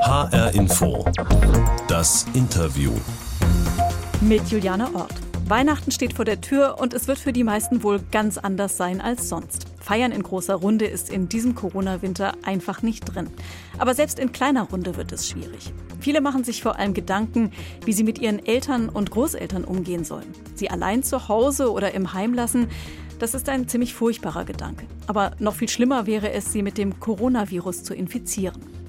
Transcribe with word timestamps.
HR 0.00 0.54
Info. 0.54 1.04
Das 1.88 2.26
Interview. 2.34 2.92
Mit 4.20 4.46
Juliane 4.48 4.94
Ort. 4.94 5.14
Weihnachten 5.48 5.90
steht 5.90 6.12
vor 6.12 6.24
der 6.24 6.40
Tür 6.40 6.76
und 6.78 6.94
es 6.94 7.08
wird 7.08 7.18
für 7.18 7.32
die 7.32 7.44
meisten 7.44 7.82
wohl 7.82 8.00
ganz 8.10 8.38
anders 8.38 8.76
sein 8.76 9.00
als 9.00 9.28
sonst. 9.28 9.66
Feiern 9.80 10.12
in 10.12 10.22
großer 10.22 10.54
Runde 10.54 10.86
ist 10.86 11.10
in 11.10 11.28
diesem 11.28 11.54
Corona-Winter 11.54 12.34
einfach 12.42 12.82
nicht 12.82 13.04
drin. 13.04 13.28
Aber 13.78 13.94
selbst 13.94 14.18
in 14.18 14.32
kleiner 14.32 14.64
Runde 14.64 14.96
wird 14.96 15.12
es 15.12 15.28
schwierig. 15.28 15.72
Viele 16.00 16.20
machen 16.20 16.44
sich 16.44 16.62
vor 16.62 16.76
allem 16.78 16.94
Gedanken, 16.94 17.52
wie 17.84 17.92
sie 17.92 18.04
mit 18.04 18.18
ihren 18.18 18.44
Eltern 18.44 18.88
und 18.88 19.10
Großeltern 19.10 19.64
umgehen 19.64 20.04
sollen. 20.04 20.32
Sie 20.54 20.70
allein 20.70 21.02
zu 21.02 21.28
Hause 21.28 21.72
oder 21.72 21.94
im 21.94 22.12
Heim 22.12 22.34
lassen, 22.34 22.68
das 23.18 23.34
ist 23.34 23.48
ein 23.48 23.66
ziemlich 23.66 23.94
furchtbarer 23.94 24.44
Gedanke. 24.44 24.86
Aber 25.06 25.32
noch 25.38 25.54
viel 25.54 25.68
schlimmer 25.68 26.06
wäre 26.06 26.32
es, 26.32 26.52
sie 26.52 26.62
mit 26.62 26.78
dem 26.78 27.00
Coronavirus 27.00 27.82
zu 27.82 27.94
infizieren. 27.94 28.85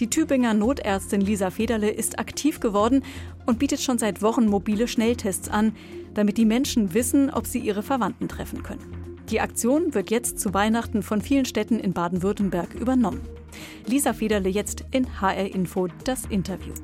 Die 0.00 0.10
Tübinger 0.10 0.54
Notärztin 0.54 1.20
Lisa 1.20 1.50
Federle 1.50 1.90
ist 1.90 2.18
aktiv 2.18 2.58
geworden 2.58 3.04
und 3.46 3.60
bietet 3.60 3.80
schon 3.80 3.98
seit 3.98 4.22
Wochen 4.22 4.46
mobile 4.46 4.88
Schnelltests 4.88 5.48
an, 5.48 5.76
damit 6.14 6.36
die 6.36 6.44
Menschen 6.44 6.94
wissen, 6.94 7.30
ob 7.30 7.46
sie 7.46 7.60
ihre 7.60 7.82
Verwandten 7.82 8.28
treffen 8.28 8.62
können. 8.64 9.14
Die 9.30 9.40
Aktion 9.40 9.94
wird 9.94 10.10
jetzt 10.10 10.40
zu 10.40 10.52
Weihnachten 10.52 11.02
von 11.02 11.22
vielen 11.22 11.44
Städten 11.44 11.78
in 11.78 11.92
Baden-Württemberg 11.92 12.74
übernommen. 12.74 13.20
Lisa 13.86 14.12
Federle 14.12 14.48
jetzt 14.48 14.84
in 14.90 15.20
HR 15.20 15.54
Info 15.54 15.88
das 16.04 16.24
Interview. 16.26 16.74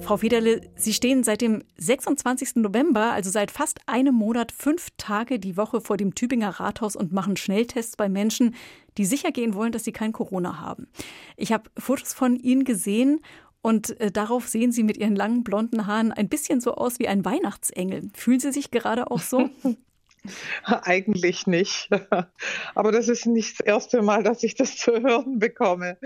Frau 0.00 0.16
Federle, 0.16 0.62
Sie 0.76 0.92
stehen 0.92 1.22
seit 1.22 1.40
dem 1.40 1.62
26. 1.76 2.56
November, 2.56 3.12
also 3.12 3.30
seit 3.30 3.50
fast 3.50 3.80
einem 3.86 4.14
Monat, 4.14 4.50
fünf 4.50 4.88
Tage 4.96 5.38
die 5.38 5.56
Woche 5.56 5.80
vor 5.80 5.96
dem 5.96 6.14
Tübinger 6.14 6.48
Rathaus 6.48 6.96
und 6.96 7.12
machen 7.12 7.36
Schnelltests 7.36 7.96
bei 7.96 8.08
Menschen, 8.08 8.54
die 8.96 9.04
sicher 9.04 9.30
gehen 9.30 9.54
wollen, 9.54 9.72
dass 9.72 9.84
sie 9.84 9.92
kein 9.92 10.12
Corona 10.12 10.58
haben. 10.58 10.88
Ich 11.36 11.52
habe 11.52 11.70
Fotos 11.78 12.12
von 12.12 12.36
Ihnen 12.36 12.64
gesehen 12.64 13.20
und 13.62 14.00
äh, 14.00 14.10
darauf 14.10 14.48
sehen 14.48 14.72
Sie 14.72 14.82
mit 14.82 14.96
Ihren 14.96 15.14
langen 15.14 15.44
blonden 15.44 15.86
Haaren 15.86 16.12
ein 16.12 16.28
bisschen 16.28 16.60
so 16.60 16.74
aus 16.74 16.98
wie 16.98 17.08
ein 17.08 17.24
Weihnachtsengel. 17.24 18.10
Fühlen 18.14 18.40
Sie 18.40 18.52
sich 18.52 18.70
gerade 18.70 19.10
auch 19.10 19.20
so? 19.20 19.50
Eigentlich 20.64 21.46
nicht. 21.46 21.88
Aber 22.74 22.92
das 22.92 23.08
ist 23.08 23.26
nicht 23.26 23.60
das 23.60 23.66
erste 23.66 24.02
Mal, 24.02 24.22
dass 24.22 24.42
ich 24.42 24.54
das 24.54 24.76
zu 24.76 24.92
hören 24.92 25.38
bekomme. 25.38 25.98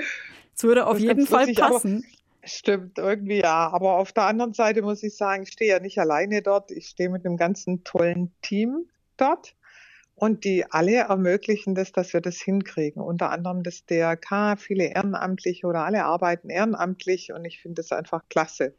Es 0.56 0.62
würde 0.62 0.86
auf 0.86 0.94
das 0.94 1.02
jeden 1.02 1.26
Fall 1.26 1.52
passen. 1.52 2.04
Stimmt, 2.44 2.98
irgendwie 2.98 3.40
ja. 3.40 3.70
Aber 3.72 3.98
auf 3.98 4.12
der 4.12 4.24
anderen 4.24 4.52
Seite 4.52 4.82
muss 4.82 5.02
ich 5.02 5.16
sagen, 5.16 5.44
ich 5.44 5.50
stehe 5.50 5.70
ja 5.70 5.80
nicht 5.80 5.98
alleine 5.98 6.42
dort. 6.42 6.70
Ich 6.70 6.88
stehe 6.88 7.08
mit 7.08 7.24
einem 7.24 7.36
ganzen 7.36 7.84
tollen 7.84 8.32
Team 8.42 8.86
dort. 9.16 9.54
Und 10.16 10.44
die 10.44 10.64
alle 10.70 10.94
ermöglichen 10.94 11.74
das, 11.74 11.90
dass 11.90 12.12
wir 12.12 12.20
das 12.20 12.36
hinkriegen. 12.36 13.02
Unter 13.02 13.30
anderem 13.30 13.62
das 13.62 13.84
DRK, 13.84 14.56
viele 14.58 14.84
Ehrenamtliche 14.84 15.66
oder 15.66 15.84
alle 15.84 16.04
arbeiten 16.04 16.50
ehrenamtlich 16.50 17.32
und 17.32 17.44
ich 17.44 17.60
finde 17.60 17.82
das 17.82 17.90
einfach 17.90 18.22
klasse. 18.28 18.74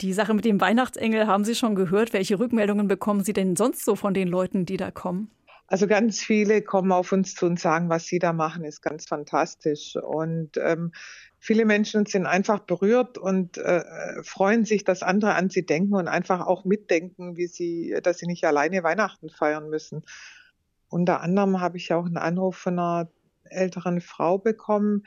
Die 0.00 0.12
Sache 0.12 0.34
mit 0.34 0.44
dem 0.44 0.60
Weihnachtsengel 0.60 1.28
haben 1.28 1.44
Sie 1.44 1.54
schon 1.54 1.76
gehört. 1.76 2.12
Welche 2.12 2.40
Rückmeldungen 2.40 2.88
bekommen 2.88 3.22
Sie 3.22 3.32
denn 3.32 3.54
sonst 3.54 3.84
so 3.84 3.94
von 3.94 4.14
den 4.14 4.26
Leuten, 4.26 4.66
die 4.66 4.76
da 4.76 4.90
kommen? 4.90 5.30
Also 5.66 5.86
ganz 5.86 6.20
viele 6.20 6.60
kommen 6.62 6.92
auf 6.92 7.12
uns 7.12 7.34
zu 7.34 7.46
und 7.46 7.58
sagen, 7.58 7.88
was 7.88 8.06
sie 8.06 8.18
da 8.18 8.32
machen, 8.32 8.64
ist 8.64 8.82
ganz 8.82 9.06
fantastisch. 9.06 9.96
Und 9.96 10.56
ähm, 10.58 10.92
viele 11.38 11.64
Menschen 11.64 12.04
sind 12.04 12.26
einfach 12.26 12.60
berührt 12.60 13.16
und 13.16 13.56
äh, 13.58 13.82
freuen 14.22 14.64
sich, 14.64 14.84
dass 14.84 15.02
andere 15.02 15.34
an 15.34 15.48
sie 15.48 15.64
denken 15.64 15.94
und 15.94 16.08
einfach 16.08 16.46
auch 16.46 16.64
mitdenken, 16.64 17.36
wie 17.36 17.46
sie, 17.46 17.96
dass 18.02 18.18
sie 18.18 18.26
nicht 18.26 18.44
alleine 18.44 18.82
Weihnachten 18.82 19.30
feiern 19.30 19.70
müssen. 19.70 20.02
Unter 20.88 21.22
anderem 21.22 21.60
habe 21.60 21.78
ich 21.78 21.92
auch 21.92 22.04
einen 22.04 22.18
Anruf 22.18 22.56
von 22.56 22.78
einer 22.78 23.10
älteren 23.44 24.00
Frau 24.00 24.38
bekommen, 24.38 25.04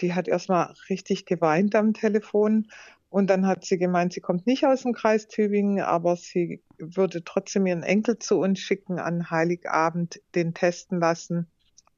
die 0.00 0.14
hat 0.14 0.28
erstmal 0.28 0.74
richtig 0.90 1.24
geweint 1.24 1.74
am 1.74 1.94
Telefon 1.94 2.68
und 3.08 3.28
dann 3.28 3.46
hat 3.46 3.64
sie 3.64 3.78
gemeint, 3.78 4.12
sie 4.12 4.20
kommt 4.20 4.46
nicht 4.46 4.66
aus 4.66 4.82
dem 4.82 4.92
Kreis 4.92 5.28
Tübingen, 5.28 5.80
aber 5.80 6.16
sie 6.16 6.62
würde 6.78 7.24
trotzdem 7.24 7.66
ihren 7.66 7.82
Enkel 7.82 8.18
zu 8.18 8.38
uns 8.38 8.58
schicken 8.58 8.98
an 8.98 9.30
Heiligabend, 9.30 10.20
den 10.34 10.54
testen 10.54 11.00
lassen. 11.00 11.46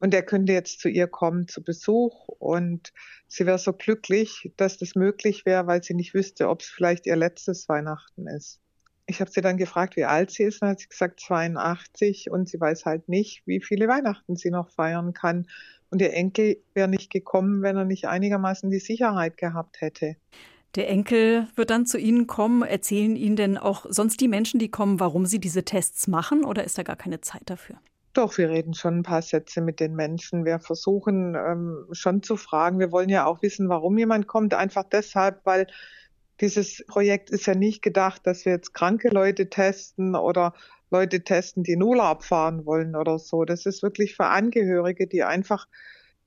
Und 0.01 0.15
er 0.15 0.23
könnte 0.23 0.53
jetzt 0.53 0.81
zu 0.81 0.89
ihr 0.89 1.09
kommen 1.09 1.49
zu 1.49 1.63
Besuch. 1.63 2.29
Und 2.29 2.93
sie 3.27 3.47
wäre 3.47 3.59
so 3.59 3.73
glücklich, 3.73 4.53
dass 4.57 4.79
das 4.79 4.95
möglich 4.95 5.45
wäre, 5.45 5.67
weil 5.67 5.83
sie 5.83 5.95
nicht 5.95 6.15
wüsste, 6.15 6.49
ob 6.49 6.61
es 6.61 6.69
vielleicht 6.69 7.07
ihr 7.07 7.17
letztes 7.17 7.69
Weihnachten 7.69 8.29
ist. 8.29 8.61
Ich 9.07 9.21
habe 9.21 9.31
sie 9.31 9.41
dann 9.41 9.57
gefragt, 9.57 9.97
wie 9.97 10.05
alt 10.05 10.31
sie 10.31 10.45
ist. 10.45 10.63
Dann 10.63 10.69
hat 10.71 10.81
sie 10.81 10.89
gesagt 10.89 11.21
82 11.21 12.31
und 12.31 12.49
sie 12.49 12.61
weiß 12.61 12.85
halt 12.85 13.09
nicht, 13.09 13.43
wie 13.47 13.61
viele 13.61 13.89
Weihnachten 13.89 14.37
sie 14.37 14.51
noch 14.51 14.71
feiern 14.71 15.15
kann. 15.15 15.49
Und 15.91 16.03
ihr 16.03 16.13
Enkel 16.13 16.59
wäre 16.75 16.87
nicht 16.89 17.11
gekommen, 17.11 17.63
wenn 17.63 17.77
er 17.77 17.87
nicht 17.87 18.07
einigermaßen 18.07 18.71
die 18.71 18.79
Sicherheit 18.79 19.39
gehabt 19.39 19.81
hätte. 19.81 20.17
Der 20.79 20.89
Enkel 20.89 21.49
wird 21.57 21.71
dann 21.71 21.87
zu 21.87 21.99
Ihnen 21.99 22.29
kommen. 22.29 22.63
Erzählen 22.63 23.17
Ihnen 23.17 23.35
denn 23.35 23.59
auch 23.59 23.87
sonst 23.89 24.21
die 24.21 24.29
Menschen, 24.29 24.61
die 24.61 24.71
kommen, 24.71 25.01
warum 25.01 25.27
sie 25.27 25.41
diese 25.41 25.65
Tests 25.65 26.07
machen 26.07 26.45
oder 26.45 26.63
ist 26.63 26.79
da 26.79 26.85
gar 26.85 26.95
keine 26.95 27.21
Zeit 27.21 27.43
dafür? 27.47 27.81
Doch, 28.13 28.39
wir 28.39 28.49
reden 28.49 28.75
schon 28.75 28.99
ein 28.99 29.03
paar 29.03 29.23
Sätze 29.23 29.61
mit 29.61 29.81
den 29.81 29.97
Menschen. 29.97 30.45
Wir 30.45 30.61
versuchen 30.61 31.35
ähm, 31.35 31.85
schon 31.91 32.23
zu 32.23 32.37
fragen. 32.37 32.79
Wir 32.79 32.93
wollen 32.93 33.09
ja 33.09 33.27
auch 33.27 33.43
wissen, 33.43 33.69
warum 33.69 33.99
jemand 33.99 34.29
kommt. 34.29 34.55
Einfach 34.55 34.85
deshalb, 34.85 35.45
weil 35.45 35.67
dieses 36.41 36.85
Projekt 36.87 37.31
ist 37.31 37.47
ja 37.47 37.57
nicht 37.57 37.83
gedacht, 37.83 38.25
dass 38.25 38.45
wir 38.45 38.53
jetzt 38.53 38.73
kranke 38.73 39.09
Leute 39.09 39.51
testen 39.51 40.15
oder 40.15 40.55
Leute 40.93 41.25
testen, 41.25 41.65
die 41.65 41.73
in 41.73 41.83
Urlaub 41.83 42.23
fahren 42.23 42.65
wollen 42.67 42.95
oder 42.95 43.19
so. 43.19 43.45
Das 43.45 43.67
ist 43.67 43.83
wirklich 43.83 44.15
für 44.15 44.27
Angehörige, 44.27 45.09
die 45.09 45.25
einfach 45.25 45.67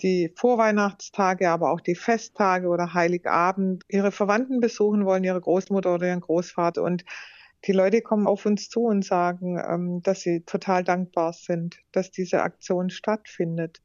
die 0.02 0.32
Vorweihnachtstage, 0.36 1.50
aber 1.50 1.72
auch 1.72 1.82
die 1.82 1.96
Festtage 1.96 2.68
oder 2.68 2.94
Heiligabend 2.94 3.84
ihre 3.88 4.12
Verwandten 4.12 4.60
besuchen 4.60 5.06
wollen, 5.06 5.24
ihre 5.24 5.42
Großmutter 5.42 5.94
oder 5.94 6.08
ihren 6.08 6.22
Großvater. 6.22 6.84
Und 6.84 7.06
die 7.66 7.72
Leute 7.74 8.02
kommen 8.02 8.28
auf 8.28 8.46
uns 8.46 8.70
zu 8.70 8.82
und 8.82 9.06
sagen, 9.06 9.58
ähm, 9.58 10.02
dass 10.02 10.22
sie 10.22 10.42
total 10.42 10.84
dankbar 10.84 11.34
sind, 11.34 11.80
dass 11.92 12.12
diese 12.12 12.42
Aktion 12.42 12.90
stattfindet. 12.90 13.82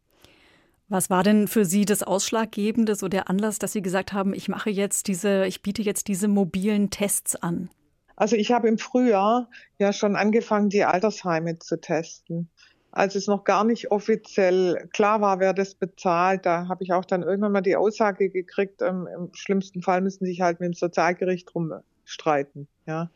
Was 0.89 1.11
war 1.11 1.25
denn 1.25 1.49
für 1.49 1.65
Sie 1.65 1.85
das 1.85 2.05
Ausschlaggebende, 2.05 2.95
so 2.95 3.09
der 3.09 3.29
Anlass, 3.29 3.59
dass 3.59 3.73
Sie 3.73 3.83
gesagt 3.83 4.13
haben, 4.13 4.33
ich 4.33 4.49
mache 4.49 4.71
jetzt 4.71 5.09
diese, 5.09 5.45
ich 5.47 5.61
biete 5.61 5.83
jetzt 5.83 6.07
diese 6.07 6.29
mobilen 6.29 6.91
Tests 6.91 7.35
an? 7.35 7.71
Also 8.15 8.37
ich 8.37 8.53
habe 8.53 8.69
im 8.69 8.79
Frühjahr 8.79 9.51
ja 9.79 9.93
schon 9.93 10.15
angefangen, 10.15 10.71
die 10.71 10.85
Altersheime 10.85 11.59
zu 11.59 11.81
testen 11.81 12.51
als 12.97 13.15
es 13.15 13.27
noch 13.27 13.45
gar 13.45 13.63
nicht 13.63 13.91
offiziell 13.91 14.89
klar 14.91 15.21
war, 15.21 15.39
wer 15.39 15.53
das 15.53 15.75
bezahlt, 15.75 16.47
da 16.47 16.67
habe 16.67 16.83
ich 16.83 16.95
auch 16.95 17.05
dann 17.05 17.23
irgendwann 17.23 17.53
mal 17.53 17.61
die 17.61 17.77
Aussage 17.77 18.31
gekriegt, 18.31 18.81
ähm, 18.81 19.07
im 19.15 19.35
schlimmsten 19.35 19.83
Fall 19.83 20.01
müssen 20.01 20.25
sich 20.25 20.41
halt 20.41 20.61
mit 20.61 20.69
dem 20.69 20.73
Sozialgericht 20.73 21.55
rumstreiten, 21.55 22.69
ja, 22.87 23.11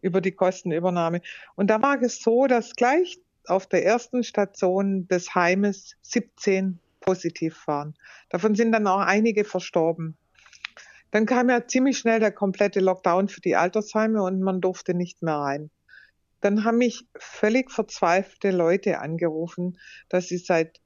über 0.00 0.20
die 0.20 0.32
Kostenübernahme. 0.32 1.20
Und 1.54 1.68
da 1.70 1.80
war 1.80 2.02
es 2.02 2.20
so, 2.20 2.48
dass 2.48 2.74
gleich 2.74 3.20
auf 3.46 3.68
der 3.68 3.84
ersten 3.84 4.24
Station 4.24 5.06
des 5.06 5.32
Heimes 5.32 5.94
17 6.02 6.80
positiv 6.98 7.68
waren. 7.68 7.94
Davon 8.30 8.56
sind 8.56 8.72
dann 8.72 8.88
auch 8.88 8.98
einige 8.98 9.44
verstorben. 9.44 10.16
Dann 11.12 11.26
kam 11.26 11.50
ja 11.50 11.68
ziemlich 11.68 11.98
schnell 11.98 12.18
der 12.18 12.32
komplette 12.32 12.80
Lockdown 12.80 13.28
für 13.28 13.40
die 13.40 13.54
Altersheime 13.54 14.24
und 14.24 14.40
man 14.40 14.60
durfte 14.60 14.92
nicht 14.92 15.22
mehr 15.22 15.36
rein. 15.36 15.70
Dann 16.40 16.64
haben 16.64 16.78
mich 16.78 17.06
völlig 17.18 17.70
verzweifelte 17.70 18.50
Leute 18.50 19.00
angerufen, 19.00 19.78
dass 20.08 20.28
sie 20.28 20.38
seit 20.38 20.80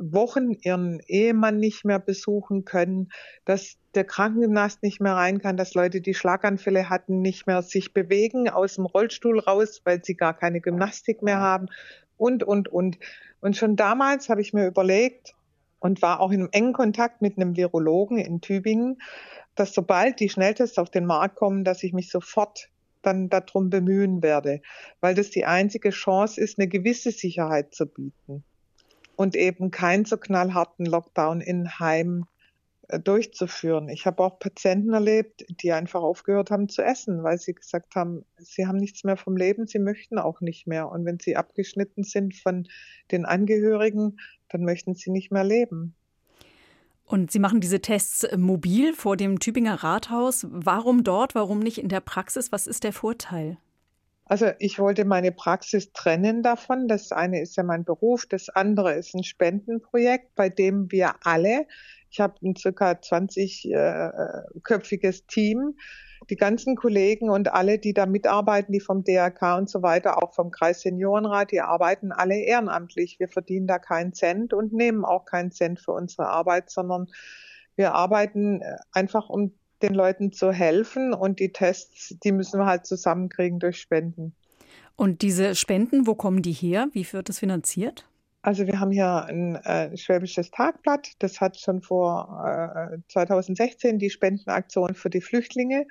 Wochen 0.00 0.52
ihren 0.52 1.00
Ehemann 1.06 1.58
nicht 1.58 1.84
mehr 1.84 1.98
besuchen 1.98 2.64
können, 2.64 3.10
dass 3.44 3.76
der 3.94 4.04
Krankengymnast 4.04 4.82
nicht 4.82 5.00
mehr 5.00 5.14
rein 5.14 5.40
kann, 5.40 5.56
dass 5.56 5.74
Leute, 5.74 6.00
die 6.00 6.14
Schlaganfälle 6.14 6.88
hatten, 6.88 7.20
nicht 7.20 7.46
mehr 7.46 7.62
sich 7.62 7.92
bewegen 7.92 8.48
aus 8.48 8.76
dem 8.76 8.86
Rollstuhl 8.86 9.40
raus, 9.40 9.82
weil 9.84 10.02
sie 10.02 10.14
gar 10.14 10.34
keine 10.34 10.60
Gymnastik 10.60 11.22
mehr 11.22 11.38
haben 11.38 11.66
und, 12.16 12.42
und, 12.42 12.68
und. 12.68 12.98
Und 13.40 13.56
schon 13.56 13.76
damals 13.76 14.28
habe 14.28 14.40
ich 14.40 14.52
mir 14.52 14.66
überlegt 14.66 15.34
und 15.80 16.02
war 16.02 16.20
auch 16.20 16.30
in 16.30 16.48
engen 16.52 16.72
Kontakt 16.72 17.20
mit 17.20 17.36
einem 17.36 17.56
Virologen 17.56 18.18
in 18.18 18.40
Tübingen, 18.40 19.02
dass 19.54 19.74
sobald 19.74 20.20
die 20.20 20.28
Schnelltests 20.28 20.78
auf 20.78 20.90
den 20.90 21.04
Markt 21.04 21.36
kommen, 21.36 21.64
dass 21.64 21.82
ich 21.82 21.92
mich 21.92 22.10
sofort 22.10 22.68
dann 23.02 23.28
darum 23.28 23.70
bemühen 23.70 24.22
werde, 24.22 24.60
weil 25.00 25.14
das 25.14 25.30
die 25.30 25.44
einzige 25.44 25.90
Chance 25.90 26.40
ist, 26.40 26.58
eine 26.58 26.68
gewisse 26.68 27.10
Sicherheit 27.10 27.74
zu 27.74 27.86
bieten 27.86 28.44
und 29.16 29.36
eben 29.36 29.70
keinen 29.70 30.06
so 30.06 30.16
knallharten 30.16 30.86
Lockdown 30.86 31.42
in 31.42 31.78
Heim 31.78 32.26
äh, 32.88 32.98
durchzuführen. 32.98 33.88
Ich 33.88 34.06
habe 34.06 34.22
auch 34.22 34.38
Patienten 34.38 34.94
erlebt, 34.94 35.44
die 35.62 35.72
einfach 35.72 36.02
aufgehört 36.02 36.50
haben 36.50 36.68
zu 36.68 36.82
essen, 36.82 37.22
weil 37.22 37.38
sie 37.38 37.54
gesagt 37.54 37.94
haben, 37.94 38.24
sie 38.38 38.66
haben 38.66 38.78
nichts 38.78 39.04
mehr 39.04 39.18
vom 39.18 39.36
Leben, 39.36 39.66
sie 39.66 39.78
möchten 39.78 40.18
auch 40.18 40.40
nicht 40.40 40.66
mehr. 40.66 40.88
Und 40.88 41.04
wenn 41.04 41.18
sie 41.18 41.36
abgeschnitten 41.36 42.02
sind 42.02 42.34
von 42.34 42.66
den 43.10 43.26
Angehörigen, 43.26 44.18
dann 44.48 44.64
möchten 44.64 44.94
sie 44.94 45.10
nicht 45.10 45.30
mehr 45.30 45.44
leben. 45.44 45.94
Und 47.10 47.30
Sie 47.32 47.40
machen 47.40 47.60
diese 47.60 47.80
Tests 47.80 48.24
mobil 48.36 48.94
vor 48.94 49.16
dem 49.16 49.40
Tübinger 49.40 49.82
Rathaus. 49.82 50.46
Warum 50.48 51.02
dort? 51.02 51.34
Warum 51.34 51.58
nicht 51.58 51.78
in 51.78 51.88
der 51.88 51.98
Praxis? 51.98 52.52
Was 52.52 52.68
ist 52.68 52.84
der 52.84 52.92
Vorteil? 52.92 53.58
Also 54.26 54.52
ich 54.60 54.78
wollte 54.78 55.04
meine 55.04 55.32
Praxis 55.32 55.92
trennen 55.92 56.44
davon. 56.44 56.86
Das 56.86 57.10
eine 57.10 57.40
ist 57.40 57.56
ja 57.56 57.64
mein 57.64 57.82
Beruf, 57.82 58.26
das 58.26 58.48
andere 58.48 58.92
ist 58.92 59.12
ein 59.16 59.24
Spendenprojekt, 59.24 60.36
bei 60.36 60.50
dem 60.50 60.92
wir 60.92 61.14
alle, 61.24 61.66
ich 62.12 62.20
habe 62.20 62.34
ein 62.44 62.54
circa 62.54 62.92
20-köpfiges 62.92 65.26
Team, 65.26 65.74
die 66.30 66.36
ganzen 66.36 66.76
Kollegen 66.76 67.28
und 67.28 67.52
alle, 67.52 67.78
die 67.78 67.92
da 67.92 68.06
mitarbeiten, 68.06 68.72
die 68.72 68.80
vom 68.80 69.04
DRK 69.04 69.58
und 69.58 69.68
so 69.68 69.82
weiter, 69.82 70.22
auch 70.22 70.32
vom 70.32 70.50
Kreis 70.50 70.80
Seniorenrat, 70.82 71.50
die 71.50 71.60
arbeiten 71.60 72.12
alle 72.12 72.38
ehrenamtlich. 72.38 73.18
Wir 73.18 73.28
verdienen 73.28 73.66
da 73.66 73.78
keinen 73.78 74.14
Cent 74.14 74.54
und 74.54 74.72
nehmen 74.72 75.04
auch 75.04 75.24
keinen 75.24 75.50
Cent 75.50 75.80
für 75.80 75.92
unsere 75.92 76.28
Arbeit, 76.28 76.70
sondern 76.70 77.08
wir 77.76 77.94
arbeiten 77.94 78.62
einfach, 78.92 79.28
um 79.28 79.52
den 79.82 79.94
Leuten 79.94 80.32
zu 80.32 80.52
helfen 80.52 81.12
und 81.12 81.40
die 81.40 81.52
Tests, 81.52 82.14
die 82.22 82.32
müssen 82.32 82.60
wir 82.60 82.66
halt 82.66 82.86
zusammenkriegen 82.86 83.58
durch 83.58 83.80
Spenden. 83.80 84.34
Und 84.96 85.22
diese 85.22 85.54
Spenden, 85.54 86.06
wo 86.06 86.14
kommen 86.14 86.42
die 86.42 86.52
her? 86.52 86.88
Wie 86.92 87.10
wird 87.12 87.28
das 87.28 87.38
finanziert? 87.38 88.06
Also 88.42 88.66
wir 88.66 88.80
haben 88.80 88.90
hier 88.90 89.24
ein 89.26 89.56
äh, 89.56 89.94
schwäbisches 89.96 90.50
Tagblatt, 90.50 91.12
das 91.18 91.40
hat 91.42 91.58
schon 91.58 91.82
vor 91.82 92.42
äh, 92.92 92.98
2016 93.08 93.98
die 93.98 94.08
Spendenaktion 94.08 94.94
für 94.94 95.10
die 95.10 95.20
Flüchtlinge, 95.20 95.86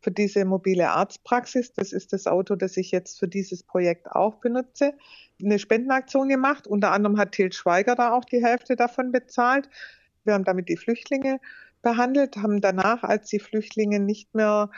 für 0.00 0.12
diese 0.12 0.44
mobile 0.44 0.90
Arztpraxis, 0.90 1.72
das 1.72 1.92
ist 1.92 2.12
das 2.12 2.28
Auto, 2.28 2.54
das 2.54 2.76
ich 2.76 2.92
jetzt 2.92 3.18
für 3.18 3.26
dieses 3.26 3.64
Projekt 3.64 4.12
auch 4.12 4.36
benutze, 4.36 4.94
eine 5.42 5.58
Spendenaktion 5.58 6.28
gemacht. 6.28 6.68
Unter 6.68 6.92
anderem 6.92 7.18
hat 7.18 7.32
Til 7.32 7.52
Schweiger 7.52 7.96
da 7.96 8.12
auch 8.12 8.24
die 8.24 8.44
Hälfte 8.44 8.76
davon 8.76 9.10
bezahlt. 9.10 9.68
Wir 10.22 10.34
haben 10.34 10.44
damit 10.44 10.68
die 10.68 10.76
Flüchtlinge 10.76 11.40
behandelt, 11.82 12.36
haben 12.36 12.60
danach, 12.60 13.02
als 13.02 13.28
die 13.28 13.40
Flüchtlinge 13.40 13.98
nicht 13.98 14.34
mehr 14.36 14.70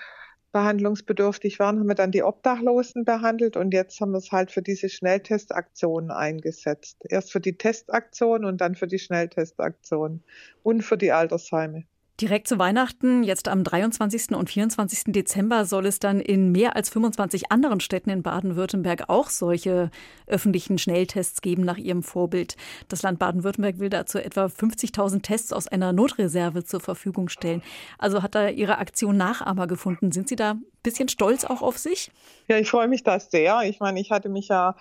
behandlungsbedürftig 0.53 1.59
waren, 1.59 1.79
haben 1.79 1.89
wir 1.89 1.95
dann 1.95 2.11
die 2.13 2.23
Obdachlosen 2.23 3.05
behandelt 3.05 3.57
und 3.57 3.73
jetzt 3.73 4.01
haben 4.01 4.13
wir 4.13 4.19
es 4.19 4.33
halt 4.33 4.51
für 4.51 4.63
diese 4.63 4.89
Schnelltestaktion 4.89 6.11
eingesetzt. 6.11 6.99
Erst 7.09 7.33
für 7.33 7.41
die 7.41 7.57
Testaktion 7.57 8.45
und 8.45 8.61
dann 8.61 8.75
für 8.75 8.87
die 8.87 8.99
Schnelltestaktion 8.99 10.23
und 10.63 10.83
für 10.83 10.99
die 10.99 11.13
Altersheime. 11.13 11.85
Direkt 12.21 12.49
zu 12.49 12.59
Weihnachten, 12.59 13.23
jetzt 13.23 13.49
am 13.49 13.65
23. 13.65 14.33
und 14.37 14.51
24. 14.51 15.05
Dezember, 15.07 15.65
soll 15.65 15.87
es 15.87 16.01
dann 16.01 16.21
in 16.21 16.53
mehr 16.53 16.77
als 16.77 16.91
25 16.91 17.51
anderen 17.51 17.81
Städten 17.81 18.11
in 18.11 18.23
Baden-Württemberg 18.23 19.09
auch 19.09 19.31
solche 19.31 19.91
öffentlichen 20.27 20.77
Schnelltests 20.77 21.41
geben 21.41 21.65
nach 21.65 21.79
ihrem 21.79 22.03
Vorbild. 22.03 22.59
Das 22.89 23.01
Land 23.01 23.19
Baden-Württemberg 23.21 23.79
will 23.79 23.89
dazu 23.89 24.19
etwa 24.19 24.45
50.000 24.45 25.23
Tests 25.23 25.51
aus 25.51 25.67
einer 25.67 25.95
Notreserve 25.95 26.63
zur 26.63 26.81
Verfügung 26.81 27.31
stellen. 27.31 27.63
Also 27.97 28.23
hat 28.23 28.35
da 28.35 28.49
Ihre 28.51 28.77
Aktion 28.77 29.17
Nachahmer 29.17 29.67
gefunden. 29.67 30.13
Sind 30.13 30.29
Sie 30.29 30.37
da 30.37 30.51
ein 30.51 30.65
bisschen 30.83 31.09
stolz 31.09 31.47
auch 31.47 31.63
auf 31.63 31.79
sich? 31.79 32.11
Ja, 32.49 32.59
ich 32.59 32.69
freue 32.69 32.89
mich 32.89 33.03
da 33.03 33.19
sehr. 33.19 33.63
Ich 33.63 33.81
meine, 33.81 33.99
ich 33.99 34.11
hatte 34.11 34.29
mich 34.29 34.49
ja 34.49 34.77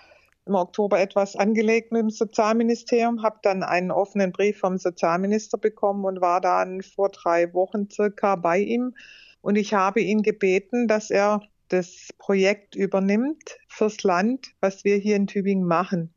im 0.50 0.56
Oktober 0.56 1.00
etwas 1.00 1.36
angelegt 1.36 1.92
mit 1.92 2.02
dem 2.02 2.10
Sozialministerium, 2.10 3.22
habe 3.22 3.38
dann 3.42 3.62
einen 3.62 3.90
offenen 3.90 4.32
Brief 4.32 4.58
vom 4.58 4.78
Sozialminister 4.78 5.56
bekommen 5.56 6.04
und 6.04 6.20
war 6.20 6.40
dann 6.40 6.82
vor 6.82 7.08
drei 7.08 7.54
Wochen 7.54 7.88
circa 7.88 8.36
bei 8.36 8.58
ihm. 8.58 8.94
Und 9.40 9.56
ich 9.56 9.72
habe 9.72 10.00
ihn 10.00 10.22
gebeten, 10.22 10.88
dass 10.88 11.10
er 11.10 11.40
das 11.68 12.08
Projekt 12.18 12.74
übernimmt 12.74 13.58
fürs 13.68 14.02
Land, 14.02 14.48
was 14.60 14.84
wir 14.84 14.96
hier 14.96 15.14
in 15.16 15.28
Tübingen 15.28 15.66
machen. 15.66 16.12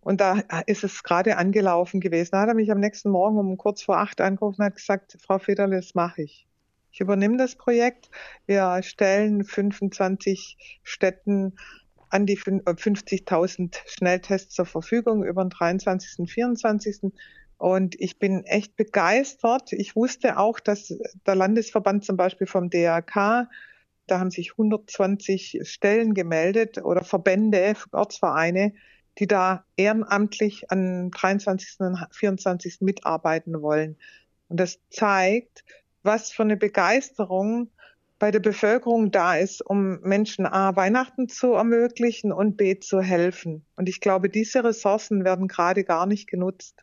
Und 0.00 0.20
da 0.20 0.42
ist 0.66 0.82
es 0.82 1.04
gerade 1.04 1.36
angelaufen 1.36 2.00
gewesen. 2.00 2.30
Da 2.32 2.40
hat 2.40 2.48
er 2.48 2.54
mich 2.54 2.72
am 2.72 2.80
nächsten 2.80 3.10
Morgen 3.10 3.38
um 3.38 3.56
kurz 3.56 3.82
vor 3.82 3.98
acht 3.98 4.20
angerufen 4.20 4.60
und 4.60 4.66
hat 4.66 4.74
gesagt, 4.74 5.16
Frau 5.24 5.38
Federle, 5.38 5.76
das 5.76 5.94
mache 5.94 6.22
ich. 6.22 6.48
Ich 6.90 7.00
übernehme 7.00 7.38
das 7.38 7.54
Projekt. 7.54 8.10
Wir 8.46 8.82
stellen 8.82 9.44
25 9.44 10.80
Städten 10.82 11.54
an 12.12 12.26
die 12.26 12.38
50.000 12.38 13.74
äh, 13.74 13.78
Schnelltests 13.86 14.54
zur 14.54 14.66
Verfügung 14.66 15.24
über 15.24 15.42
den 15.42 15.50
23. 15.50 16.18
und 16.18 16.30
24. 16.30 17.12
Und 17.56 17.98
ich 17.98 18.18
bin 18.18 18.44
echt 18.44 18.76
begeistert. 18.76 19.72
Ich 19.72 19.96
wusste 19.96 20.38
auch, 20.38 20.60
dass 20.60 20.94
der 21.26 21.34
Landesverband 21.34 22.04
zum 22.04 22.18
Beispiel 22.18 22.46
vom 22.46 22.68
DRK, 22.68 23.48
da 24.06 24.18
haben 24.18 24.30
sich 24.30 24.52
120 24.52 25.60
Stellen 25.62 26.12
gemeldet 26.12 26.84
oder 26.84 27.02
Verbände, 27.02 27.74
Ortsvereine, 27.92 28.74
die 29.18 29.26
da 29.26 29.64
ehrenamtlich 29.76 30.70
an 30.70 31.10
23. 31.10 31.80
und 31.80 32.06
24. 32.10 32.80
mitarbeiten 32.80 33.62
wollen. 33.62 33.96
Und 34.48 34.60
das 34.60 34.80
zeigt, 34.90 35.64
was 36.02 36.30
für 36.30 36.42
eine 36.42 36.58
Begeisterung 36.58 37.70
bei 38.22 38.30
der 38.30 38.38
Bevölkerung 38.38 39.10
da 39.10 39.34
ist, 39.34 39.66
um 39.66 39.98
Menschen 40.02 40.46
A, 40.46 40.76
Weihnachten 40.76 41.28
zu 41.28 41.54
ermöglichen 41.54 42.30
und 42.30 42.56
B, 42.56 42.78
zu 42.78 43.00
helfen. 43.00 43.66
Und 43.74 43.88
ich 43.88 43.98
glaube, 43.98 44.28
diese 44.28 44.62
Ressourcen 44.62 45.24
werden 45.24 45.48
gerade 45.48 45.82
gar 45.82 46.06
nicht 46.06 46.28
genutzt. 46.28 46.78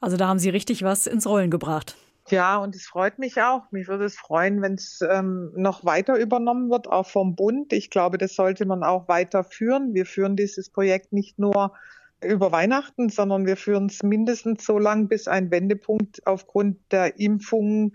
Also 0.00 0.16
da 0.16 0.26
haben 0.26 0.40
Sie 0.40 0.50
richtig 0.50 0.82
was 0.82 1.06
ins 1.06 1.24
Rollen 1.24 1.52
gebracht. 1.52 1.94
Ja, 2.30 2.56
und 2.56 2.74
es 2.74 2.84
freut 2.84 3.20
mich 3.20 3.40
auch. 3.40 3.70
Mich 3.70 3.86
würde 3.86 4.06
es 4.06 4.16
freuen, 4.16 4.60
wenn 4.60 4.74
es 4.74 5.04
ähm, 5.08 5.52
noch 5.54 5.84
weiter 5.84 6.18
übernommen 6.18 6.68
wird, 6.68 6.88
auch 6.88 7.06
vom 7.06 7.36
Bund. 7.36 7.72
Ich 7.72 7.88
glaube, 7.88 8.18
das 8.18 8.34
sollte 8.34 8.66
man 8.66 8.82
auch 8.82 9.06
weiterführen. 9.06 9.94
Wir 9.94 10.04
führen 10.04 10.34
dieses 10.34 10.68
Projekt 10.68 11.12
nicht 11.12 11.38
nur 11.38 11.74
über 12.20 12.50
Weihnachten, 12.50 13.08
sondern 13.08 13.46
wir 13.46 13.56
führen 13.56 13.86
es 13.86 14.02
mindestens 14.02 14.66
so 14.66 14.80
lang, 14.80 15.06
bis 15.06 15.28
ein 15.28 15.52
Wendepunkt 15.52 16.26
aufgrund 16.26 16.78
der 16.90 17.20
Impfungen 17.20 17.92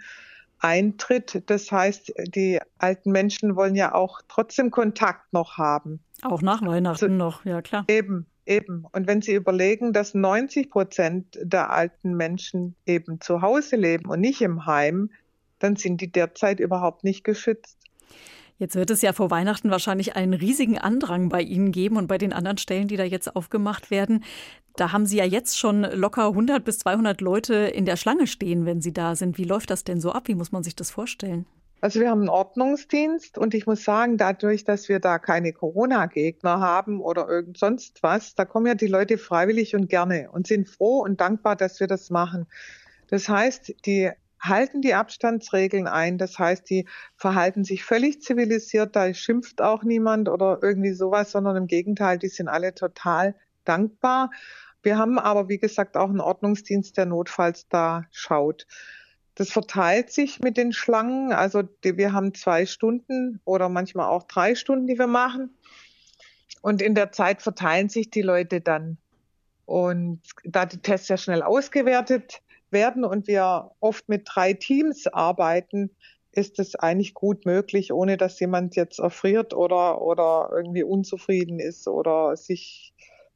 eintritt. 0.62 1.44
Das 1.48 1.72
heißt, 1.72 2.14
die 2.28 2.60
alten 2.78 3.12
Menschen 3.12 3.56
wollen 3.56 3.76
ja 3.76 3.94
auch 3.94 4.22
trotzdem 4.28 4.72
Kontakt 4.72 5.34
noch 5.34 5.58
haben. 5.58 6.00
Auch 6.22 6.42
nach 6.42 6.62
Weihnachten 6.62 7.06
also, 7.06 7.08
noch, 7.08 7.46
ja 7.46 7.62
klar. 7.62 7.84
Eben, 7.88 8.28
eben. 8.46 8.86
Und 8.92 9.08
wenn 9.08 9.22
Sie 9.22 9.34
überlegen, 9.34 9.92
dass 9.92 10.14
90 10.14 10.70
Prozent 10.70 11.38
der 11.42 11.72
alten 11.72 12.16
Menschen 12.16 12.76
eben 12.86 13.20
zu 13.20 13.42
Hause 13.42 13.76
leben 13.76 14.10
und 14.10 14.22
nicht 14.22 14.42
im 14.42 14.66
Heim, 14.66 15.10
dann 15.60 15.76
sind 15.76 16.02
die 16.02 16.12
derzeit 16.12 16.60
überhaupt 16.60 17.04
nicht 17.04 17.24
geschützt. 17.24 17.78
Jetzt 18.62 18.76
wird 18.76 18.92
es 18.92 19.02
ja 19.02 19.12
vor 19.12 19.32
Weihnachten 19.32 19.72
wahrscheinlich 19.72 20.16
einen 20.16 20.36
riesigen 20.36 20.78
Andrang 20.78 21.30
bei 21.30 21.42
Ihnen 21.42 21.72
geben 21.72 21.98
und 21.98 22.06
bei 22.06 22.20
den 22.20 22.32
anderen 22.32 22.60
Stellen, 22.60 22.88
die 22.88 22.96
da 22.96 23.04
jetzt 23.04 23.36
aufgemacht 23.36 23.90
werden. 23.90 24.24
Da 24.76 24.92
haben 24.92 25.08
Sie 25.08 25.18
ja 25.18 25.26
jetzt 25.26 25.58
schon 25.58 25.82
locker 25.82 26.28
100 26.28 26.64
bis 26.64 26.78
200 26.78 27.22
Leute 27.22 27.56
in 27.56 27.86
der 27.86 27.96
Schlange 27.96 28.28
stehen, 28.28 28.68
wenn 28.68 28.80
Sie 28.80 28.94
da 28.94 29.16
sind. 29.16 29.40
Wie 29.40 29.46
läuft 29.46 29.72
das 29.72 29.84
denn 29.84 30.00
so 30.00 30.12
ab? 30.12 30.28
Wie 30.28 30.36
muss 30.36 30.52
man 30.52 30.62
sich 30.62 30.76
das 30.76 30.92
vorstellen? 30.92 31.48
Also 31.82 32.02
wir 32.02 32.12
haben 32.12 32.20
einen 32.20 32.30
Ordnungsdienst 32.30 33.40
und 33.40 33.56
ich 33.56 33.66
muss 33.66 33.84
sagen, 33.84 34.18
dadurch, 34.18 34.64
dass 34.64 34.90
wir 34.90 35.00
da 35.00 35.18
keine 35.18 35.54
Corona-Gegner 35.54 36.60
haben 36.60 37.02
oder 37.02 37.28
irgend 37.28 37.58
sonst 37.58 38.04
was, 38.04 38.36
da 38.36 38.46
kommen 38.46 38.68
ja 38.68 38.76
die 38.76 38.86
Leute 38.86 39.18
freiwillig 39.18 39.76
und 39.76 39.90
gerne 39.90 40.30
und 40.32 40.46
sind 40.46 40.70
froh 40.70 41.00
und 41.00 41.20
dankbar, 41.20 41.56
dass 41.56 41.80
wir 41.80 41.88
das 41.88 42.12
machen. 42.12 42.46
Das 43.10 43.28
heißt, 43.28 43.74
die 43.88 44.12
halten 44.42 44.82
die 44.82 44.96
Abstandsregeln 44.96 45.88
ein. 45.88 46.18
Das 46.18 46.40
heißt, 46.40 46.70
die 46.70 46.88
verhalten 47.16 47.64
sich 47.64 47.84
völlig 47.84 48.22
zivilisiert. 48.22 48.96
Da 48.96 49.14
schimpft 49.14 49.62
auch 49.62 49.84
niemand 49.84 50.28
oder 50.28 50.60
irgendwie 50.62 50.94
sowas, 50.94 51.32
sondern 51.32 51.56
im 51.56 51.68
Gegenteil, 51.68 52.18
die 52.18 52.28
sind 52.28 52.48
alle 52.48 52.74
total 52.74 53.36
dankbar. 53.64 54.32
Wir 54.82 54.98
haben 54.98 55.20
aber, 55.20 55.48
wie 55.48 55.60
gesagt, 55.60 55.96
auch 55.96 56.10
einen 56.10 56.22
Ordnungsdienst, 56.22 56.98
der 56.98 57.06
notfalls 57.06 57.68
da 57.70 58.06
schaut. 58.12 58.66
Das 59.36 59.52
verteilt 59.52 60.12
sich 60.12 60.40
mit 60.40 60.58
den 60.58 60.74
Schlangen. 60.74 61.32
Also 61.32 61.62
die, 61.62 61.98
wir 61.98 62.12
haben 62.12 62.34
zwei 62.34 62.66
Stunden 62.66 63.40
oder 63.46 63.70
manchmal 63.70 64.08
auch 64.08 64.24
drei 64.24 64.56
Stunden, 64.56 64.88
die 64.88 64.98
wir 64.98 65.08
machen. 65.08 65.56
Und 66.62 66.82
in 66.82 66.96
der 66.96 67.12
Zeit 67.12 67.42
verteilen 67.42 67.90
sich 67.90 68.10
die 68.10 68.22
Leute 68.24 68.60
dann. 68.60 68.98
Und 69.66 70.22
da 70.44 70.66
die 70.66 70.82
Tests 70.82 71.08
ja 71.08 71.18
schnell 71.18 71.44
ausgewertet 71.44 72.42
werden 72.72 73.04
und 73.04 73.28
wir 73.28 73.72
oft 73.80 74.10
mit 74.10 74.28
drei 74.32 74.54
Teams 74.54 75.08
arbeiten, 75.08 75.92
ist 76.32 76.60
es 76.60 76.76
eigentlich 76.76 77.14
gut 77.14 77.46
möglich, 77.46 77.92
ohne 77.92 78.18
dass 78.18 78.40
jemand 78.40 78.76
jetzt 78.76 79.00
erfriert 79.00 79.54
oder, 79.54 80.02
oder 80.02 80.50
irgendwie 80.56 80.84
unzufrieden 80.84 81.60
ist 81.60 81.88
oder 81.88 82.36
sich 82.38 82.94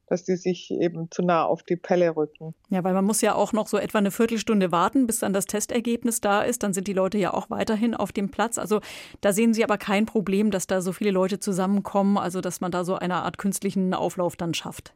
dass 0.08 0.24
die 0.24 0.36
sich 0.36 0.72
eben 0.72 1.10
zu 1.12 1.24
nah 1.24 1.44
auf 1.46 1.64
die 1.64 1.76
Pelle 1.76 2.16
rücken. 2.16 2.54
Ja, 2.70 2.84
weil 2.84 2.94
man 2.94 3.06
muss 3.06 3.22
ja 3.22 3.36
auch 3.36 3.54
noch 3.54 3.68
so 3.68 3.78
etwa 3.78 3.98
eine 3.98 4.12
Viertelstunde 4.12 4.72
warten, 4.72 5.08
bis 5.08 5.20
dann 5.20 5.34
das 5.34 5.46
Testergebnis 5.46 6.22
da 6.22 6.42
ist. 6.44 6.64
Dann 6.64 6.74
sind 6.74 6.88
die 6.88 6.94
Leute 6.94 7.18
ja 7.18 7.34
auch 7.34 7.50
weiterhin 7.50 7.96
auf 7.96 8.12
dem 8.12 8.30
Platz. 8.30 8.58
Also 8.58 8.82
da 9.22 9.34
sehen 9.34 9.54
Sie 9.54 9.64
aber 9.64 9.78
kein 9.78 10.06
Problem, 10.06 10.52
dass 10.52 10.68
da 10.68 10.82
so 10.82 10.94
viele 10.94 11.12
Leute 11.12 11.40
zusammenkommen, 11.40 12.18
also 12.18 12.42
dass 12.42 12.62
man 12.62 12.72
da 12.72 12.84
so 12.84 12.96
eine 12.96 13.16
Art 13.16 13.38
künstlichen 13.38 13.94
Auflauf 13.94 14.36
dann 14.36 14.54
schafft. 14.54 14.94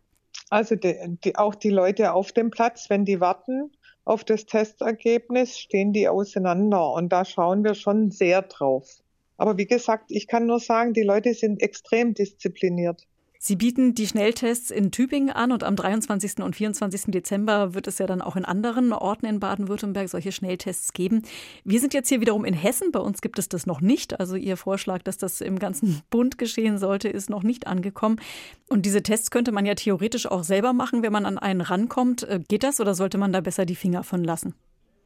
Also 0.50 0.75
die, 0.75 0.96
die, 1.24 1.36
auch 1.36 1.55
die 1.55 1.69
Leute 1.69 2.13
auf 2.13 2.31
dem 2.31 2.51
Platz, 2.51 2.89
wenn 2.89 3.05
die 3.05 3.19
warten, 3.19 3.72
auf 4.09 4.23
das 4.23 4.47
Testergebnis 4.47 5.59
stehen 5.59 5.93
die 5.93 6.09
auseinander 6.09 6.93
und 6.93 7.09
da 7.09 7.25
schauen 7.25 7.63
wir 7.63 7.75
schon 7.75 8.09
sehr 8.09 8.41
drauf. 8.41 8.89
Aber 9.37 9.55
wie 9.57 9.67
gesagt, 9.67 10.05
ich 10.09 10.25
kann 10.25 10.47
nur 10.47 10.59
sagen, 10.59 10.93
die 10.93 11.03
Leute 11.03 11.35
sind 11.35 11.61
extrem 11.61 12.15
diszipliniert. 12.15 13.05
Sie 13.41 13.55
bieten 13.55 13.96
die 13.96 14.05
Schnelltests 14.05 14.69
in 14.69 14.91
Tübingen 14.91 15.29
an 15.29 15.53
und 15.53 15.63
am 15.63 15.77
23. 15.77 16.39
und 16.39 16.58
24. 16.58 17.03
Dezember 17.08 17.74
wird 17.74 17.88
es 17.88 17.98
ja 17.98 18.05
dann 18.05 18.22
auch 18.22 18.36
in 18.36 18.43
anderen 18.43 18.91
Orten 18.91 19.25
in 19.25 19.39
Baden-Württemberg 19.39 20.10
solche 20.10 20.34
Schnelltests 20.34 20.91
geben. 20.91 21.24
Wir 21.63 21.79
sind 21.79 21.93
jetzt 21.93 22.10
hier 22.10 22.19
wiederum 22.19 22.43
in 22.43 22.53
Hessen. 22.53 22.91
Bei 22.91 23.00
uns 23.00 23.22
gibt 23.22 23.39
es 23.39 23.48
das 23.48 23.65
noch 23.65 23.79
nicht. 23.79 24.19
Also 24.19 24.36
Ihr 24.36 24.58
Vorschlag, 24.58 25.03
dass 25.03 25.17
das 25.17 25.39
im 25.39 25.58
ganzen 25.58 26.01
Bund 26.10 26.38
geschehen 26.38 26.77
sollte, 26.77 27.08
ist 27.08 27.29
noch 27.29 27.43
nicht 27.43 27.65
angekommen. 27.65 28.19
Und 28.67 28.86
diese 28.86 29.03
Tests 29.03 29.31
könnte 29.31 29.53
man 29.53 29.65
ja 29.65 29.74
theoretisch 29.74 30.25
auch 30.25 30.43
selber 30.43 30.74
machen, 30.74 31.01
wenn 31.01 31.13
man 31.13 31.25
an 31.25 31.38
einen 31.38 31.62
rankommt. 31.62 32.24
Äh, 32.24 32.41
geht 32.46 32.63
das 32.63 32.81
oder 32.81 32.93
sollte 32.93 33.17
man 33.17 33.31
da 33.31 33.39
besser 33.39 33.65
die 33.65 33.77
Finger 33.77 34.03
von 34.03 34.22
lassen? 34.22 34.53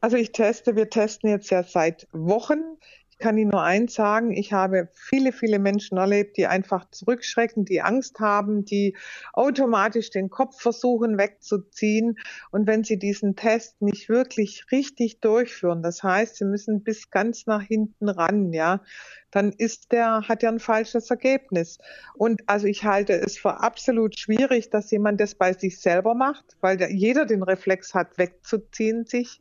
Also 0.00 0.16
ich 0.16 0.32
teste, 0.32 0.74
wir 0.74 0.90
testen 0.90 1.30
jetzt 1.30 1.50
ja 1.50 1.62
seit 1.62 2.08
Wochen. 2.12 2.58
Ich 3.14 3.20
kann 3.20 3.38
Ihnen 3.38 3.52
nur 3.52 3.62
eins 3.62 3.94
sagen, 3.94 4.32
ich 4.32 4.52
habe 4.52 4.88
viele, 4.92 5.30
viele 5.30 5.60
Menschen 5.60 5.98
erlebt, 5.98 6.36
die 6.36 6.48
einfach 6.48 6.90
zurückschrecken, 6.90 7.64
die 7.64 7.80
Angst 7.80 8.18
haben, 8.18 8.64
die 8.64 8.96
automatisch 9.32 10.10
den 10.10 10.30
Kopf 10.30 10.60
versuchen 10.60 11.16
wegzuziehen. 11.16 12.18
Und 12.50 12.66
wenn 12.66 12.82
sie 12.82 12.98
diesen 12.98 13.36
Test 13.36 13.80
nicht 13.80 14.08
wirklich 14.08 14.66
richtig 14.72 15.20
durchführen, 15.20 15.80
das 15.80 16.02
heißt, 16.02 16.34
sie 16.34 16.44
müssen 16.44 16.82
bis 16.82 17.08
ganz 17.10 17.46
nach 17.46 17.62
hinten 17.62 18.08
ran, 18.08 18.52
ja, 18.52 18.80
dann 19.30 19.52
ist 19.52 19.92
der, 19.92 20.22
hat 20.28 20.42
er 20.42 20.50
ein 20.50 20.58
falsches 20.58 21.08
Ergebnis. 21.08 21.78
Und 22.14 22.42
also 22.46 22.66
ich 22.66 22.82
halte 22.82 23.12
es 23.12 23.38
für 23.38 23.60
absolut 23.60 24.18
schwierig, 24.18 24.70
dass 24.70 24.90
jemand 24.90 25.20
das 25.20 25.36
bei 25.36 25.52
sich 25.52 25.80
selber 25.80 26.14
macht, 26.14 26.56
weil 26.60 26.76
der, 26.76 26.92
jeder 26.92 27.26
den 27.26 27.44
Reflex 27.44 27.94
hat, 27.94 28.18
wegzuziehen 28.18 29.06
sich. 29.06 29.40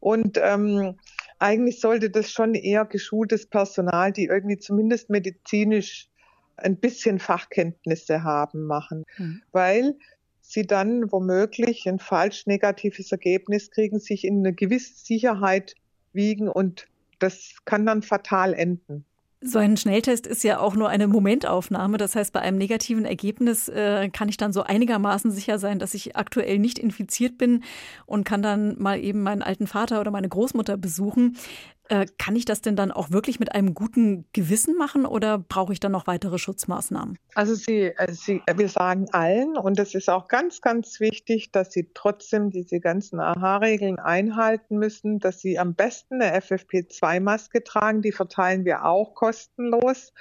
Und 0.00 0.38
ähm, 0.42 0.96
eigentlich 1.40 1.80
sollte 1.80 2.10
das 2.10 2.30
schon 2.30 2.54
eher 2.54 2.84
geschultes 2.84 3.46
Personal, 3.46 4.12
die 4.12 4.26
irgendwie 4.26 4.58
zumindest 4.58 5.10
medizinisch 5.10 6.08
ein 6.56 6.76
bisschen 6.76 7.18
Fachkenntnisse 7.18 8.22
haben, 8.22 8.66
machen, 8.66 9.04
mhm. 9.16 9.42
weil 9.50 9.96
sie 10.42 10.66
dann 10.66 11.10
womöglich 11.10 11.88
ein 11.88 11.98
falsch 11.98 12.46
negatives 12.46 13.10
Ergebnis 13.10 13.70
kriegen, 13.70 13.98
sich 13.98 14.24
in 14.24 14.38
eine 14.40 14.52
gewisse 14.52 14.94
Sicherheit 14.94 15.74
wiegen 16.12 16.48
und 16.48 16.86
das 17.18 17.56
kann 17.64 17.86
dann 17.86 18.02
fatal 18.02 18.52
enden. 18.52 19.04
So 19.42 19.58
ein 19.58 19.78
Schnelltest 19.78 20.26
ist 20.26 20.44
ja 20.44 20.60
auch 20.60 20.74
nur 20.74 20.90
eine 20.90 21.08
Momentaufnahme. 21.08 21.96
Das 21.96 22.14
heißt, 22.14 22.30
bei 22.30 22.40
einem 22.40 22.58
negativen 22.58 23.06
Ergebnis 23.06 23.70
äh, 23.70 24.10
kann 24.10 24.28
ich 24.28 24.36
dann 24.36 24.52
so 24.52 24.62
einigermaßen 24.62 25.30
sicher 25.30 25.58
sein, 25.58 25.78
dass 25.78 25.94
ich 25.94 26.14
aktuell 26.14 26.58
nicht 26.58 26.78
infiziert 26.78 27.38
bin 27.38 27.64
und 28.04 28.24
kann 28.24 28.42
dann 28.42 28.76
mal 28.78 29.02
eben 29.02 29.22
meinen 29.22 29.40
alten 29.42 29.66
Vater 29.66 30.00
oder 30.02 30.10
meine 30.10 30.28
Großmutter 30.28 30.76
besuchen. 30.76 31.38
Äh, 31.90 32.06
kann 32.18 32.36
ich 32.36 32.44
das 32.44 32.60
denn 32.60 32.76
dann 32.76 32.92
auch 32.92 33.10
wirklich 33.10 33.40
mit 33.40 33.52
einem 33.52 33.74
guten 33.74 34.24
Gewissen 34.32 34.76
machen 34.76 35.06
oder 35.06 35.38
brauche 35.38 35.72
ich 35.72 35.80
dann 35.80 35.90
noch 35.90 36.06
weitere 36.06 36.38
Schutzmaßnahmen? 36.38 37.18
Also 37.34 37.56
Sie, 37.56 37.86
äh, 37.86 38.12
Sie, 38.12 38.40
wir 38.54 38.68
sagen 38.68 39.06
allen, 39.10 39.56
und 39.56 39.76
das 39.76 39.96
ist 39.96 40.08
auch 40.08 40.28
ganz, 40.28 40.60
ganz 40.60 41.00
wichtig, 41.00 41.50
dass 41.50 41.72
Sie 41.72 41.90
trotzdem 41.92 42.50
diese 42.50 42.78
ganzen 42.78 43.18
AHA-Regeln 43.18 43.98
einhalten 43.98 44.78
müssen, 44.78 45.18
dass 45.18 45.40
Sie 45.40 45.58
am 45.58 45.74
besten 45.74 46.22
eine 46.22 46.38
FFP2-Maske 46.40 47.64
tragen, 47.64 48.02
die 48.02 48.12
verteilen 48.12 48.64
wir 48.64 48.84
auch 48.84 49.16
kostenlos 49.16 50.12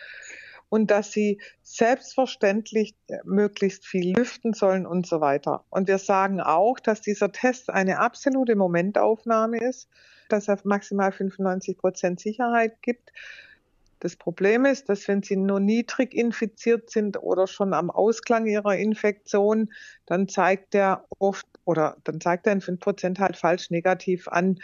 und 0.70 0.90
dass 0.90 1.12
sie 1.12 1.40
selbstverständlich 1.62 2.96
äh, 3.10 3.18
möglichst 3.26 3.86
viel 3.86 4.16
lüften 4.18 4.54
sollen 4.54 4.88
und 4.88 5.06
so 5.06 5.22
weiter. 5.22 5.66
Und 5.70 5.88
wir 5.88 6.00
sagen 6.00 6.42
auch, 6.42 6.80
dass 6.80 7.02
dieser 7.02 7.32
Test 7.32 7.70
eine 7.70 8.00
absolute 8.00 8.56
Momentaufnahme 8.56 9.60
ist 9.60 9.88
dass 10.32 10.48
er 10.48 10.60
maximal 10.64 11.12
95 11.12 11.78
Prozent 11.78 12.20
Sicherheit 12.20 12.82
gibt. 12.82 13.12
Das 14.00 14.16
Problem 14.16 14.66
ist, 14.66 14.88
dass 14.88 15.08
wenn 15.08 15.24
sie 15.24 15.36
nur 15.36 15.60
niedrig 15.60 16.14
infiziert 16.14 16.90
sind 16.90 17.22
oder 17.22 17.48
schon 17.48 17.74
am 17.74 17.90
Ausklang 17.90 18.46
ihrer 18.46 18.78
Infektion, 18.78 19.72
dann 20.06 20.30
zeigt 20.30 20.74
er 20.74 21.06
oft 21.20 21.46
oder 21.66 21.98
dann 22.06 22.22
zeigt 22.22 22.48
er 22.48 22.54
in 22.54 22.62
5 22.62 22.80
Prozent 22.80 23.20
halt 23.20 23.36
falsch 23.36 23.70
negativ 23.72 24.28
an. 24.30 24.60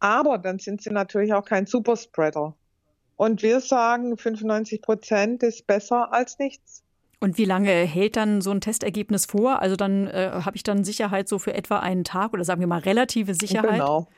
Aber 0.00 0.38
dann 0.38 0.58
sind 0.58 0.82
sie 0.82 0.90
natürlich 0.90 1.32
auch 1.34 1.44
kein 1.44 1.66
Superspreader. 1.66 2.54
Und 3.16 3.42
wir 3.42 3.60
sagen, 3.60 4.18
95 4.18 4.82
Prozent 4.82 5.42
ist 5.44 5.66
besser 5.68 6.12
als 6.12 6.38
nichts. 6.40 6.82
Und 7.20 7.38
wie 7.38 7.44
lange 7.44 7.70
hält 7.70 8.16
dann 8.16 8.40
so 8.40 8.50
ein 8.50 8.60
Testergebnis 8.60 9.24
vor? 9.24 9.62
Also 9.62 9.76
dann 9.76 10.08
äh, 10.08 10.30
habe 10.44 10.56
ich 10.56 10.62
dann 10.62 10.84
Sicherheit 10.84 11.28
so 11.28 11.38
für 11.38 11.54
etwa 11.54 11.78
einen 11.78 12.04
Tag 12.04 12.34
oder 12.34 12.44
sagen 12.44 12.60
wir 12.60 12.66
mal 12.66 12.80
relative 12.80 13.34
Sicherheit? 13.34 13.70
Genau. 13.70 14.08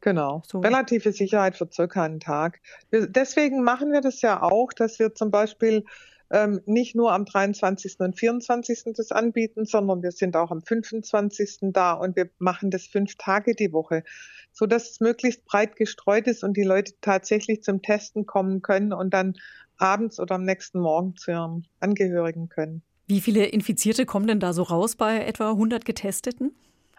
Genau, 0.00 0.42
so. 0.46 0.60
relative 0.60 1.12
Sicherheit 1.12 1.56
für 1.56 1.68
circa 1.70 2.04
einen 2.04 2.20
Tag. 2.20 2.60
Deswegen 2.90 3.62
machen 3.62 3.92
wir 3.92 4.00
das 4.00 4.22
ja 4.22 4.42
auch, 4.42 4.72
dass 4.72 4.98
wir 4.98 5.14
zum 5.14 5.30
Beispiel 5.30 5.84
ähm, 6.30 6.60
nicht 6.64 6.94
nur 6.94 7.12
am 7.12 7.24
23. 7.24 7.98
und 8.00 8.18
24. 8.18 8.94
das 8.96 9.12
anbieten, 9.12 9.66
sondern 9.66 10.02
wir 10.02 10.12
sind 10.12 10.36
auch 10.36 10.50
am 10.50 10.62
25. 10.62 11.72
da 11.72 11.92
und 11.92 12.16
wir 12.16 12.30
machen 12.38 12.70
das 12.70 12.86
fünf 12.86 13.16
Tage 13.16 13.54
die 13.54 13.72
Woche, 13.72 14.04
so 14.52 14.66
dass 14.66 14.90
es 14.90 15.00
möglichst 15.00 15.44
breit 15.44 15.76
gestreut 15.76 16.26
ist 16.26 16.44
und 16.44 16.56
die 16.56 16.62
Leute 16.62 16.92
tatsächlich 17.00 17.62
zum 17.62 17.82
Testen 17.82 18.26
kommen 18.26 18.62
können 18.62 18.92
und 18.92 19.12
dann 19.12 19.34
abends 19.76 20.20
oder 20.20 20.36
am 20.36 20.44
nächsten 20.44 20.80
Morgen 20.80 21.16
zu 21.16 21.32
ihren 21.32 21.66
Angehörigen 21.80 22.48
können. 22.48 22.82
Wie 23.06 23.20
viele 23.20 23.46
Infizierte 23.46 24.06
kommen 24.06 24.28
denn 24.28 24.40
da 24.40 24.52
so 24.52 24.62
raus 24.62 24.94
bei 24.94 25.24
etwa 25.24 25.50
100 25.50 25.84
Getesteten? 25.84 26.54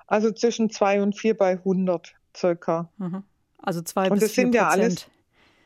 Also 0.07 0.31
zwischen 0.31 0.69
zwei 0.69 1.01
und 1.01 1.17
vier 1.17 1.37
bei 1.37 1.51
100 1.51 2.15
circa. 2.35 2.89
Mhm. 2.97 3.23
Also 3.57 3.81
zwei 3.81 4.09
Und 4.09 4.19
bis 4.19 4.29
das 4.29 4.33
sind 4.33 4.55
ja 4.55 4.69
alles, 4.69 5.07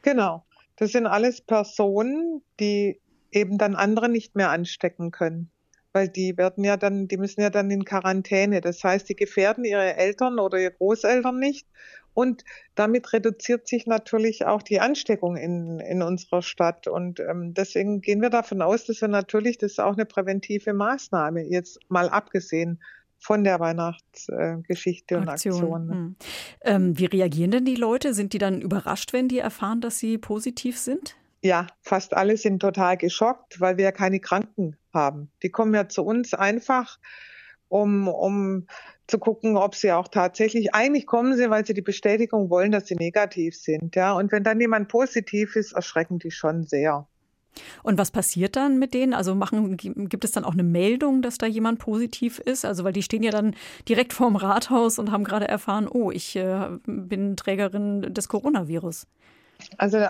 genau, 0.02 0.46
das 0.76 0.92
sind 0.92 1.08
alles 1.08 1.42
Personen, 1.42 2.42
die 2.60 3.00
eben 3.32 3.58
dann 3.58 3.76
andere 3.76 4.10
nicht 4.10 4.36
mehr 4.36 4.50
anstecken 4.50 5.12
können. 5.12 5.50
Weil 5.94 6.10
die 6.10 6.38
werden 6.38 6.66
ja 6.66 6.76
dann, 6.76 7.08
die 7.08 7.18
müssen 7.18 7.42
ja 7.42 7.50
dann 7.50 7.72
in 7.72 7.86
Quarantäne. 7.86 8.60
Das 8.60 8.84
heißt, 8.84 9.08
die 9.08 9.16
gefährden 9.16 9.64
ihre 9.64 9.96
Eltern 9.96 10.40
oder 10.40 10.60
ihre 10.60 10.72
Großeltern 10.72 11.40
nicht. 11.40 11.68
Und 12.14 12.44
damit 12.76 13.12
reduziert 13.14 13.68
sich 13.68 13.88
natürlich 13.88 14.46
auch 14.46 14.62
die 14.62 14.80
Ansteckung 14.80 15.38
in, 15.38 15.80
in 15.80 16.02
unserer 16.02 16.42
Stadt. 16.42 16.88
Und 16.88 17.20
ähm, 17.20 17.54
deswegen 17.54 18.02
gehen 18.02 18.22
wir 18.22 18.30
davon 18.30 18.62
aus, 18.62 18.86
dass 18.86 19.02
wir 19.02 19.08
natürlich, 19.08 19.58
das 19.58 19.74
ist 19.74 19.80
auch 19.80 19.94
eine 19.94 20.06
präventive 20.06 20.74
Maßnahme, 20.74 21.44
jetzt 21.44 21.80
mal 21.90 22.10
abgesehen 22.10 22.82
von 23.20 23.44
der 23.44 23.60
Weihnachtsgeschichte 23.60 25.18
und 25.18 25.30
Aktion. 25.30 25.56
Aktion. 25.56 25.90
Hm. 25.90 26.16
Ähm, 26.62 27.00
wie 27.00 27.06
reagieren 27.06 27.52
denn 27.52 27.66
die 27.66 27.76
Leute? 27.76 28.14
Sind 28.14 28.34
die 28.34 28.38
dann 28.38 28.62
überrascht, 28.62 29.14
wenn 29.14 29.28
die 29.28 29.40
erfahren, 29.40 29.82
dass 29.82 30.00
sie 30.00 30.18
positiv 30.18 30.78
sind? 30.78 31.16
Ja, 31.42 31.68
fast 31.82 32.16
alle 32.16 32.38
sind 32.38 32.60
total 32.60 32.98
geschockt, 32.98 33.60
weil 33.62 33.78
wir 33.78 33.86
ja 33.86 33.92
keine 33.92 34.20
Kranken 34.20 34.78
haben. 34.94 35.32
Die 35.44 35.50
kommen 35.50 35.74
ja 35.74 35.88
zu 35.88 36.04
uns 36.04 36.34
einfach, 36.34 36.98
um, 37.68 38.08
um 38.08 38.68
zu 39.08 39.20
gucken, 39.20 39.56
ob 39.56 39.76
sie 39.76 39.92
auch 39.92 40.08
tatsächlich, 40.08 40.74
eigentlich 40.74 41.06
kommen 41.06 41.36
sie, 41.38 41.50
weil 41.50 41.66
sie 41.66 41.74
die 41.74 41.82
Bestätigung 41.82 42.50
wollen, 42.50 42.72
dass 42.72 42.88
sie 42.88 42.96
negativ 42.96 43.56
sind. 43.56 43.96
Ja, 43.96 44.14
und 44.14 44.32
wenn 44.32 44.44
dann 44.44 44.60
jemand 44.60 44.88
positiv 44.88 45.56
ist, 45.56 45.74
erschrecken 45.74 46.18
die 46.20 46.32
schon 46.32 46.64
sehr. 46.64 47.08
Und 47.84 47.98
was 47.98 48.12
passiert 48.12 48.56
dann 48.56 48.80
mit 48.80 48.94
denen? 48.94 49.14
Also 49.14 49.36
machen, 49.36 49.78
gibt 49.78 50.26
es 50.26 50.32
dann 50.32 50.46
auch 50.46 50.54
eine 50.54 50.64
Meldung, 50.64 51.22
dass 51.22 51.38
da 51.38 51.46
jemand 51.46 51.80
positiv 51.80 52.40
ist? 52.40 52.66
Also 52.66 52.84
weil 52.84 52.94
die 52.94 53.04
stehen 53.04 53.24
ja 53.24 53.32
dann 53.32 53.56
direkt 53.88 54.14
vorm 54.14 54.36
Rathaus 54.36 55.00
und 55.00 55.12
haben 55.12 55.24
gerade 55.24 55.48
erfahren, 55.48 55.88
oh, 55.88 56.12
ich 56.12 56.36
äh, 56.36 56.68
bin 56.86 57.36
Trägerin 57.38 58.14
des 58.14 58.28
Coronavirus. 58.28 59.08
Also 59.78 60.06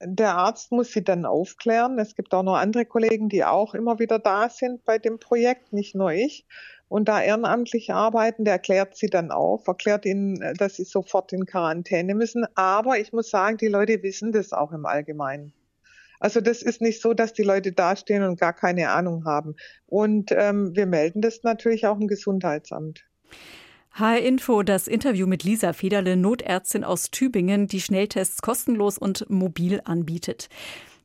der 0.00 0.36
Arzt 0.36 0.72
muss 0.72 0.92
sie 0.92 1.02
dann 1.02 1.24
aufklären. 1.24 1.98
Es 1.98 2.14
gibt 2.14 2.32
auch 2.34 2.42
noch 2.42 2.56
andere 2.56 2.84
Kollegen, 2.84 3.28
die 3.28 3.44
auch 3.44 3.74
immer 3.74 3.98
wieder 3.98 4.18
da 4.18 4.48
sind 4.48 4.84
bei 4.84 4.98
dem 4.98 5.18
Projekt, 5.18 5.72
nicht 5.72 5.94
nur 5.94 6.12
ich. 6.12 6.46
Und 6.88 7.08
da 7.08 7.20
ehrenamtlich 7.20 7.92
arbeiten, 7.92 8.44
der 8.44 8.54
erklärt 8.54 8.96
sie 8.96 9.08
dann 9.08 9.32
auf, 9.32 9.66
erklärt 9.66 10.06
ihnen, 10.06 10.54
dass 10.56 10.76
sie 10.76 10.84
sofort 10.84 11.32
in 11.32 11.44
Quarantäne 11.44 12.14
müssen. 12.14 12.46
Aber 12.54 12.98
ich 12.98 13.12
muss 13.12 13.28
sagen, 13.28 13.56
die 13.56 13.66
Leute 13.66 14.02
wissen 14.04 14.30
das 14.30 14.52
auch 14.52 14.70
im 14.72 14.86
Allgemeinen. 14.86 15.52
Also 16.20 16.40
das 16.40 16.62
ist 16.62 16.80
nicht 16.80 17.00
so, 17.00 17.14
dass 17.14 17.32
die 17.32 17.42
Leute 17.42 17.72
dastehen 17.72 18.22
und 18.22 18.38
gar 18.38 18.52
keine 18.52 18.90
Ahnung 18.90 19.24
haben. 19.24 19.54
Und 19.86 20.32
ähm, 20.32 20.74
wir 20.74 20.86
melden 20.86 21.20
das 21.20 21.42
natürlich 21.42 21.86
auch 21.86 21.98
im 21.98 22.08
Gesundheitsamt. 22.08 23.04
HR 23.92 24.20
Info, 24.20 24.62
das 24.62 24.88
Interview 24.88 25.26
mit 25.26 25.42
Lisa 25.42 25.72
Federle, 25.72 26.16
Notärztin 26.16 26.84
aus 26.84 27.10
Tübingen, 27.10 27.66
die 27.66 27.80
Schnelltests 27.80 28.42
kostenlos 28.42 28.98
und 28.98 29.30
mobil 29.30 29.80
anbietet. 29.84 30.50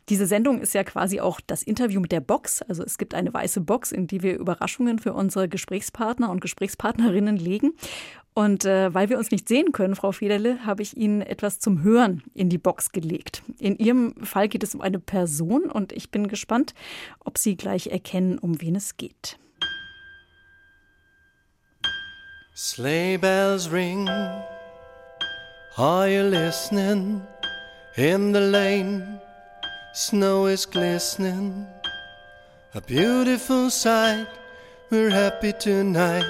Diese 0.10 0.26
Sendung 0.26 0.60
ist 0.60 0.74
ja 0.74 0.84
quasi 0.84 1.20
auch 1.20 1.40
das 1.46 1.64
Interview 1.64 2.02
mit 2.02 2.12
der 2.12 2.22
Box. 2.22 2.62
Also 2.64 2.84
es 2.84 2.98
gibt 2.98 3.14
eine 3.14 3.34
weiße 3.34 3.62
Box, 3.62 3.92
in 3.92 4.08
die 4.08 4.24
wir 4.24 4.38
Überraschungen 4.38 5.00
für 5.00 5.14
unsere 5.14 5.48
Gesprächspartner 5.48 6.30
und 6.30 6.42
Gesprächspartnerinnen 6.42 7.38
legen. 7.38 7.74
Und 8.34 8.64
äh, 8.64 8.94
weil 8.94 9.10
wir 9.10 9.18
uns 9.18 9.30
nicht 9.32 9.48
sehen 9.48 9.74
können, 9.74 9.96
Frau 9.96 10.14
Federle, 10.14 10.66
habe 10.66 10.82
ich 10.82 10.96
Ihnen 10.96 11.22
etwas 11.22 11.60
zum 11.60 11.84
Hören 11.84 12.24
in 12.34 12.50
die 12.50 12.58
Box 12.58 12.92
gelegt. 12.92 13.44
In 13.60 13.78
Ihrem 13.78 14.16
Fall 14.24 14.48
geht 14.48 14.64
es 14.64 14.74
um 14.74 14.82
eine 14.82 15.00
Person 15.00 15.64
und 15.64 15.92
ich 15.92 16.12
bin 16.12 16.28
gespannt, 16.28 16.74
ob 17.20 17.38
Sie 17.38 17.58
gleich 17.58 17.88
erkennen, 17.88 18.38
um 18.38 18.62
wen 18.62 18.76
es 18.76 18.96
geht. 18.96 19.38
Sleigh 22.56 23.18
bells 23.18 23.72
ring, 23.72 24.08
are 25.76 26.08
you 26.08 26.24
listening? 26.24 27.22
In 27.98 28.34
the 28.34 28.40
lane, 28.40 29.20
snow 29.94 30.48
is 30.48 30.66
glistening, 30.66 31.68
A 32.74 32.82
beautiful 32.82 33.70
sight, 33.70 34.28
we're 34.90 35.10
happy 35.10 35.52
tonight, 35.52 36.24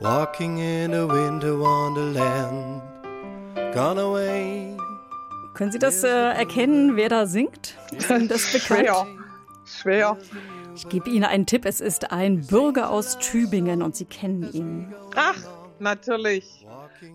walking 0.00 0.58
in 0.58 0.94
a 0.94 1.06
winter 1.06 1.58
wonderland, 1.58 2.80
gone 3.74 3.98
away. 3.98 4.76
Können 5.54 5.72
Sie 5.72 5.80
das 5.80 6.04
äh, 6.04 6.08
erkennen, 6.08 6.96
wer 6.96 7.08
da 7.08 7.26
singt? 7.26 7.74
Ist 7.96 8.10
Ihnen 8.10 8.28
das 8.28 8.52
bekannt? 8.52 8.86
Schwer. 8.86 9.06
Schwer. 9.64 10.18
Ich 10.76 10.88
gebe 10.88 11.10
Ihnen 11.10 11.24
einen 11.24 11.46
Tipp. 11.46 11.64
Es 11.64 11.80
ist 11.80 12.12
ein 12.12 12.46
Bürger 12.46 12.90
aus 12.90 13.18
Tübingen 13.18 13.82
und 13.82 13.96
Sie 13.96 14.04
kennen 14.04 14.50
ihn. 14.52 14.94
Ach, 15.16 15.36
natürlich. 15.80 16.66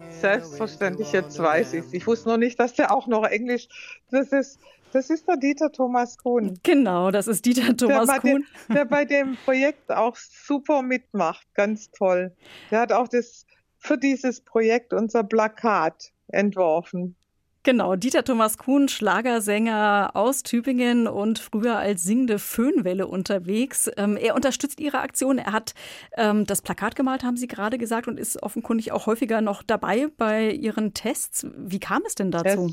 Selbstverständlich, 0.09 1.11
jetzt 1.11 1.39
weiß 1.39 1.73
ich 1.73 1.93
Ich 1.93 2.05
wusste 2.05 2.29
noch 2.29 2.37
nicht, 2.37 2.59
dass 2.59 2.73
der 2.73 2.93
auch 2.93 3.07
noch 3.07 3.23
Englisch. 3.23 3.67
Das 4.11 4.27
ist, 4.29 4.59
das 4.95 5.09
ist 5.09 5.27
der 5.27 5.35
Dieter 5.35 5.71
Thomas 5.71 6.17
Kuhn. 6.17 6.57
Genau, 6.63 7.11
das 7.11 7.27
ist 7.27 7.45
Dieter 7.45 7.75
Thomas 7.75 8.07
der 8.07 8.19
Kuhn. 8.21 8.45
Dem, 8.69 8.75
der 8.75 8.85
bei 8.85 9.03
dem 9.03 9.35
Projekt 9.43 9.91
auch 9.91 10.15
super 10.15 10.81
mitmacht. 10.81 11.45
Ganz 11.53 11.91
toll. 11.91 12.33
Der 12.71 12.79
hat 12.79 12.93
auch 12.93 13.09
das 13.09 13.45
für 13.77 13.97
dieses 13.97 14.39
Projekt 14.39 14.93
unser 14.93 15.23
Plakat 15.23 16.11
entworfen. 16.29 17.15
Genau, 17.63 17.95
Dieter 17.95 18.23
Thomas 18.23 18.57
Kuhn, 18.57 18.87
Schlagersänger 18.87 20.11
aus 20.13 20.43
Tübingen 20.43 21.07
und 21.07 21.39
früher 21.39 21.77
als 21.77 22.03
singende 22.03 22.39
Föhnwelle 22.39 23.07
unterwegs. 23.07 23.89
Ähm, 23.97 24.15
er 24.17 24.35
unterstützt 24.35 24.79
Ihre 24.79 24.99
Aktion. 24.99 25.39
Er 25.39 25.51
hat 25.51 25.73
ähm, 26.15 26.45
das 26.45 26.61
Plakat 26.61 26.95
gemalt, 26.95 27.23
haben 27.23 27.37
Sie 27.37 27.47
gerade 27.47 27.77
gesagt, 27.77 28.07
und 28.07 28.17
ist 28.19 28.41
offenkundig 28.41 28.91
auch 28.93 29.07
häufiger 29.07 29.41
noch 29.41 29.61
dabei 29.61 30.07
bei 30.15 30.51
Ihren 30.51 30.93
Tests. 30.93 31.47
Wie 31.57 31.79
kam 31.79 32.03
es 32.05 32.15
denn 32.15 32.31
dazu? 32.31 32.71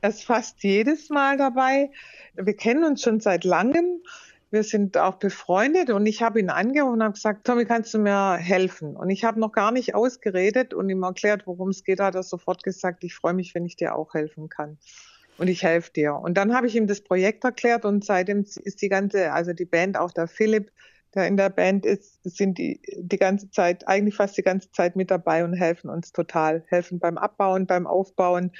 Er 0.00 0.10
ist 0.10 0.24
fast 0.24 0.62
jedes 0.62 1.10
Mal 1.10 1.36
dabei. 1.36 1.90
Wir 2.34 2.56
kennen 2.56 2.84
uns 2.84 3.02
schon 3.02 3.20
seit 3.20 3.44
langem 3.44 4.02
wir 4.52 4.62
sind 4.64 4.98
auch 4.98 5.14
befreundet 5.14 5.88
und 5.88 6.04
ich 6.04 6.20
habe 6.20 6.38
ihn 6.38 6.50
angerufen 6.50 6.96
und 6.96 7.02
habe 7.02 7.14
gesagt, 7.14 7.46
Tommy, 7.46 7.64
kannst 7.64 7.94
du 7.94 7.98
mir 7.98 8.36
helfen? 8.36 8.94
Und 8.96 9.08
ich 9.08 9.24
habe 9.24 9.40
noch 9.40 9.50
gar 9.50 9.72
nicht 9.72 9.94
ausgeredet 9.94 10.74
und 10.74 10.90
ihm 10.90 11.02
erklärt, 11.02 11.46
worum 11.46 11.70
es 11.70 11.84
geht, 11.84 12.00
hat 12.00 12.14
er 12.14 12.22
sofort 12.22 12.62
gesagt, 12.62 13.02
ich 13.02 13.14
freue 13.14 13.32
mich, 13.32 13.54
wenn 13.54 13.64
ich 13.64 13.76
dir 13.76 13.96
auch 13.96 14.12
helfen 14.12 14.50
kann. 14.50 14.76
Und 15.38 15.48
ich 15.48 15.62
helfe 15.62 15.90
dir. 15.94 16.16
Und 16.16 16.34
dann 16.34 16.54
habe 16.54 16.66
ich 16.66 16.76
ihm 16.76 16.86
das 16.86 17.00
Projekt 17.00 17.44
erklärt 17.44 17.86
und 17.86 18.04
seitdem 18.04 18.40
ist 18.40 18.82
die 18.82 18.90
ganze, 18.90 19.32
also 19.32 19.54
die 19.54 19.64
Band, 19.64 19.96
auch 19.96 20.10
der 20.10 20.28
Philipp, 20.28 20.70
der 21.14 21.26
in 21.28 21.38
der 21.38 21.48
Band 21.48 21.86
ist, 21.86 22.20
sind 22.22 22.58
die 22.58 22.78
die 22.98 23.16
ganze 23.16 23.50
Zeit, 23.50 23.88
eigentlich 23.88 24.16
fast 24.16 24.36
die 24.36 24.42
ganze 24.42 24.70
Zeit 24.72 24.96
mit 24.96 25.10
dabei 25.10 25.44
und 25.44 25.54
helfen 25.54 25.88
uns 25.88 26.12
total. 26.12 26.62
Helfen 26.68 26.98
beim 26.98 27.16
Abbauen, 27.16 27.66
beim 27.66 27.86
Aufbauen, 27.86 28.52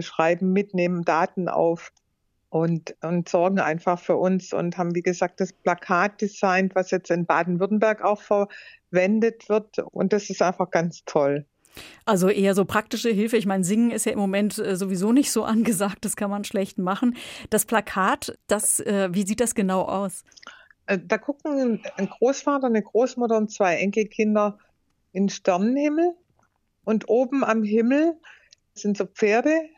schreiben, 0.00 0.52
mitnehmen, 0.52 1.04
Daten 1.04 1.48
auf 1.48 1.92
und, 2.52 2.94
und 3.02 3.28
sorgen 3.28 3.60
einfach 3.60 3.98
für 3.98 4.16
uns 4.16 4.52
und 4.52 4.76
haben, 4.76 4.94
wie 4.94 5.02
gesagt, 5.02 5.40
das 5.40 5.52
Plakat 5.52 6.20
designt, 6.20 6.74
was 6.74 6.90
jetzt 6.90 7.10
in 7.10 7.24
Baden-Württemberg 7.24 8.02
auch 8.02 8.20
verwendet 8.20 9.48
wird. 9.48 9.78
Und 9.78 10.12
das 10.12 10.28
ist 10.28 10.42
einfach 10.42 10.70
ganz 10.70 11.02
toll. 11.06 11.46
Also 12.04 12.28
eher 12.28 12.54
so 12.54 12.66
praktische 12.66 13.08
Hilfe. 13.08 13.38
Ich 13.38 13.46
meine, 13.46 13.64
Singen 13.64 13.90
ist 13.90 14.04
ja 14.04 14.12
im 14.12 14.18
Moment 14.18 14.58
äh, 14.58 14.76
sowieso 14.76 15.12
nicht 15.12 15.32
so 15.32 15.44
angesagt, 15.44 16.04
das 16.04 16.14
kann 16.14 16.30
man 16.30 16.44
schlecht 16.44 16.76
machen. 16.78 17.16
Das 17.48 17.64
Plakat, 17.64 18.38
das, 18.48 18.80
äh, 18.80 19.08
wie 19.12 19.26
sieht 19.26 19.40
das 19.40 19.54
genau 19.54 19.82
aus? 19.82 20.24
Äh, 20.86 20.98
da 21.02 21.18
gucken 21.18 21.80
ein 21.96 22.08
Großvater, 22.08 22.66
eine 22.66 22.82
Großmutter 22.82 23.36
und 23.36 23.50
zwei 23.50 23.76
Enkelkinder 23.76 24.58
in 25.12 25.28
Sternenhimmel. 25.28 26.14
Und 26.84 27.08
oben 27.08 27.44
am 27.44 27.62
Himmel 27.62 28.16
sind 28.74 28.96
so 28.96 29.06
Pferde, 29.06 29.68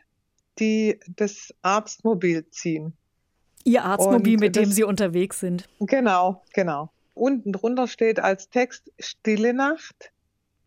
die 0.59 0.99
das 1.07 1.53
Arztmobil 1.61 2.49
ziehen. 2.49 2.93
Ihr 3.63 3.83
Arztmobil, 3.83 4.35
Und 4.35 4.39
mit 4.41 4.55
dem 4.55 4.71
Sie 4.71 4.83
unterwegs 4.83 5.39
sind. 5.39 5.67
Genau, 5.79 6.43
genau. 6.53 6.91
Unten 7.13 7.51
drunter 7.51 7.87
steht 7.87 8.19
als 8.19 8.49
Text 8.49 8.91
Stille 8.99 9.53
Nacht, 9.53 10.11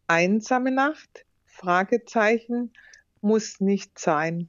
einsame 0.07 0.73
Nacht, 0.73 1.25
Fragezeichen, 1.47 2.73
muss 3.21 3.61
nicht 3.61 3.99
sein. 3.99 4.49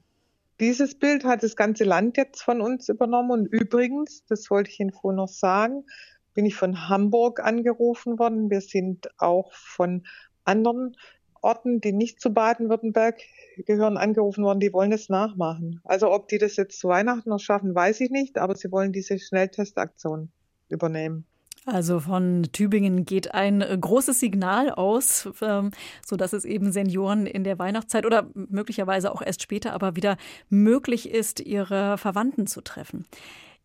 Dieses 0.60 0.98
Bild 0.98 1.24
hat 1.24 1.44
das 1.44 1.56
ganze 1.56 1.84
Land 1.84 2.18
jetzt 2.18 2.42
von 2.42 2.62
uns 2.62 2.90
übernommen. 2.90 3.32
Und 3.32 3.46
übrigens, 3.48 4.26
das 4.28 4.50
wollte 4.50 4.70
ich 4.70 4.80
Ihnen 4.80 4.92
vorhin 4.92 5.18
noch 5.18 5.30
sagen, 5.30 5.86
bin 6.34 6.46
ich 6.46 6.56
von 6.56 6.90
Hamburg 6.90 7.40
angerufen 7.40 8.20
worden. 8.20 8.50
Wir 8.50 8.62
sind 8.62 9.10
auch 9.20 9.54
von 9.54 10.06
anderen 10.44 10.96
Orten, 11.42 11.82
die 11.82 11.92
nicht 11.92 12.22
zu 12.22 12.34
Baden-Württemberg 12.34 13.18
gehören, 13.66 13.98
angerufen 13.98 14.44
worden, 14.44 14.60
die 14.60 14.74
wollen 14.74 14.92
es 14.92 15.10
nachmachen. 15.10 15.82
Also 15.84 16.12
ob 16.12 16.28
die 16.28 16.38
das 16.38 16.56
jetzt 16.56 16.80
zu 16.80 16.88
Weihnachten 16.88 17.30
noch 17.30 17.40
schaffen, 17.40 17.76
weiß 17.76 18.02
ich 18.02 18.10
nicht, 18.10 18.38
aber 18.38 18.56
sie 18.56 18.72
wollen 18.72 18.92
diese 18.92 19.20
Schnelltestaktion 19.20 20.30
übernehmen. 20.70 21.26
Also 21.66 22.00
von 22.00 22.48
Tübingen 22.52 23.06
geht 23.06 23.34
ein 23.34 23.60
großes 23.60 24.20
Signal 24.20 24.72
aus, 24.72 25.30
ähm, 25.42 25.72
sodass 26.06 26.34
es 26.34 26.46
eben 26.46 26.72
Senioren 26.72 27.26
in 27.26 27.44
der 27.44 27.60
Weihnachtszeit 27.60 28.06
oder 28.06 28.30
möglicherweise 28.34 29.12
auch 29.12 29.22
erst 29.22 29.44
später 29.44 29.74
aber 29.74 29.96
wieder 29.96 30.18
möglich 30.50 31.12
ist, 31.12 31.40
ihre 31.40 31.98
Verwandten 31.98 32.48
zu 32.48 32.62
treffen. 32.62 33.06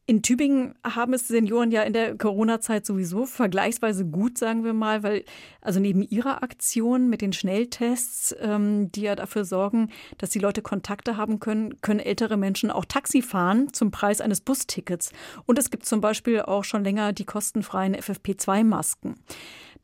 In 0.06 0.20
Tübingen 0.20 0.74
haben 0.84 1.14
es 1.14 1.28
Senioren 1.28 1.70
ja 1.70 1.82
in 1.82 1.94
der 1.94 2.18
Corona-Zeit 2.18 2.84
sowieso 2.84 3.24
vergleichsweise 3.24 4.04
gut, 4.04 4.36
sagen 4.36 4.62
wir 4.62 4.74
mal, 4.74 5.02
weil 5.02 5.24
also 5.62 5.80
neben 5.80 6.02
ihrer 6.02 6.42
Aktion 6.42 7.08
mit 7.08 7.22
den 7.22 7.32
Schnelltests, 7.32 8.36
ähm, 8.38 8.92
die 8.92 9.00
ja 9.00 9.16
dafür 9.16 9.46
sorgen, 9.46 9.88
dass 10.18 10.28
die 10.28 10.40
Leute 10.40 10.60
Kontakte 10.60 11.16
haben 11.16 11.40
können, 11.40 11.80
können 11.80 12.00
ältere 12.00 12.36
Menschen 12.36 12.70
auch 12.70 12.84
Taxi 12.84 13.22
fahren 13.22 13.72
zum 13.72 13.90
Preis 13.90 14.20
eines 14.20 14.42
Bustickets. 14.42 15.10
Und 15.46 15.58
es 15.58 15.70
gibt 15.70 15.86
zum 15.86 16.02
Beispiel 16.02 16.42
auch 16.42 16.64
schon 16.64 16.84
länger 16.84 17.14
die 17.14 17.24
kostenfreien 17.24 17.96
FFP2-Masken. 17.96 19.14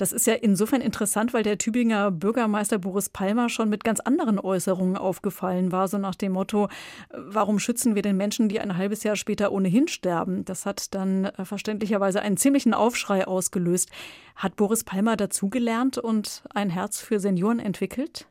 Das 0.00 0.12
ist 0.12 0.26
ja 0.26 0.32
insofern 0.32 0.80
interessant, 0.80 1.34
weil 1.34 1.42
der 1.42 1.58
Tübinger 1.58 2.10
Bürgermeister 2.10 2.78
Boris 2.78 3.10
Palmer 3.10 3.50
schon 3.50 3.68
mit 3.68 3.84
ganz 3.84 4.00
anderen 4.00 4.38
Äußerungen 4.38 4.96
aufgefallen 4.96 5.72
war, 5.72 5.88
so 5.88 5.98
nach 5.98 6.14
dem 6.14 6.32
Motto, 6.32 6.70
warum 7.10 7.58
schützen 7.58 7.94
wir 7.94 8.00
den 8.00 8.16
Menschen, 8.16 8.48
die 8.48 8.60
ein 8.60 8.78
halbes 8.78 9.02
Jahr 9.02 9.14
später 9.14 9.52
ohnehin 9.52 9.88
sterben? 9.88 10.46
Das 10.46 10.64
hat 10.64 10.94
dann 10.94 11.26
äh, 11.26 11.44
verständlicherweise 11.44 12.22
einen 12.22 12.38
ziemlichen 12.38 12.72
Aufschrei 12.72 13.26
ausgelöst. 13.26 13.90
Hat 14.36 14.56
Boris 14.56 14.84
Palmer 14.84 15.18
dazugelernt 15.18 15.98
und 15.98 16.44
ein 16.54 16.70
Herz 16.70 17.02
für 17.02 17.20
Senioren 17.20 17.58
entwickelt? 17.58 18.26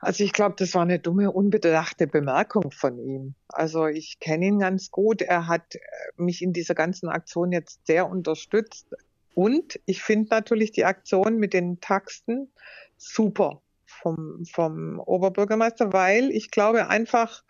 Also 0.00 0.24
ich 0.24 0.32
glaube, 0.32 0.56
das 0.58 0.74
war 0.74 0.82
eine 0.82 0.98
dumme, 0.98 1.30
unbedachte 1.30 2.08
Bemerkung 2.08 2.72
von 2.72 2.98
ihm. 2.98 3.36
Also 3.46 3.86
ich 3.86 4.18
kenne 4.18 4.46
ihn 4.46 4.58
ganz 4.58 4.90
gut. 4.90 5.22
Er 5.22 5.46
hat 5.46 5.76
äh, 5.76 5.78
mich 6.16 6.42
in 6.42 6.52
dieser 6.52 6.74
ganzen 6.74 7.08
Aktion 7.08 7.52
jetzt 7.52 7.86
sehr 7.86 8.10
unterstützt. 8.10 8.88
Und 9.34 9.80
ich 9.86 10.02
finde 10.02 10.28
natürlich 10.30 10.72
die 10.72 10.84
Aktion 10.84 11.38
mit 11.38 11.52
den 11.52 11.80
Taxen 11.80 12.52
super 12.96 13.62
vom, 13.86 14.44
vom 14.44 15.00
Oberbürgermeister, 15.00 15.92
weil 15.92 16.30
ich 16.30 16.50
glaube 16.50 16.88
einfach, 16.88 17.42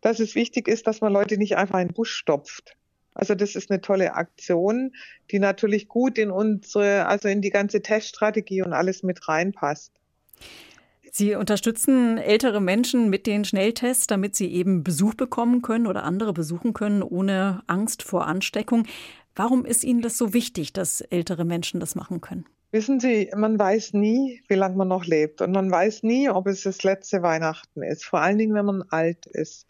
dass 0.00 0.20
es 0.20 0.34
wichtig 0.34 0.68
ist, 0.68 0.86
dass 0.86 1.00
man 1.00 1.12
Leute 1.12 1.38
nicht 1.38 1.56
einfach 1.56 1.80
in 1.80 1.88
den 1.88 1.94
Bus 1.94 2.08
stopft. 2.08 2.76
Also 3.14 3.34
das 3.34 3.56
ist 3.56 3.70
eine 3.70 3.80
tolle 3.80 4.14
Aktion, 4.14 4.92
die 5.30 5.40
natürlich 5.40 5.88
gut 5.88 6.18
in 6.18 6.30
unsere, 6.30 7.06
also 7.06 7.28
in 7.28 7.42
die 7.42 7.50
ganze 7.50 7.82
Teststrategie 7.82 8.62
und 8.62 8.72
alles 8.72 9.02
mit 9.02 9.26
reinpasst. 9.28 9.92
Sie 11.10 11.34
unterstützen 11.34 12.18
ältere 12.18 12.60
Menschen 12.60 13.10
mit 13.10 13.26
den 13.26 13.44
Schnelltests, 13.44 14.06
damit 14.06 14.36
sie 14.36 14.52
eben 14.52 14.84
Besuch 14.84 15.14
bekommen 15.14 15.62
können 15.62 15.88
oder 15.88 16.04
andere 16.04 16.32
besuchen 16.32 16.74
können, 16.74 17.02
ohne 17.02 17.62
Angst 17.66 18.04
vor 18.04 18.26
Ansteckung. 18.26 18.86
Warum 19.38 19.64
ist 19.64 19.84
Ihnen 19.84 20.02
das 20.02 20.18
so 20.18 20.34
wichtig, 20.34 20.72
dass 20.72 21.00
ältere 21.00 21.44
Menschen 21.44 21.78
das 21.78 21.94
machen 21.94 22.20
können? 22.20 22.44
Wissen 22.72 22.98
Sie, 22.98 23.30
man 23.36 23.56
weiß 23.56 23.92
nie, 23.92 24.42
wie 24.48 24.56
lange 24.56 24.74
man 24.74 24.88
noch 24.88 25.04
lebt. 25.04 25.40
Und 25.40 25.52
man 25.52 25.70
weiß 25.70 26.02
nie, 26.02 26.28
ob 26.28 26.48
es 26.48 26.64
das 26.64 26.82
letzte 26.82 27.22
Weihnachten 27.22 27.84
ist. 27.84 28.04
Vor 28.04 28.20
allen 28.20 28.36
Dingen, 28.36 28.56
wenn 28.56 28.64
man 28.64 28.82
alt 28.90 29.26
ist. 29.26 29.68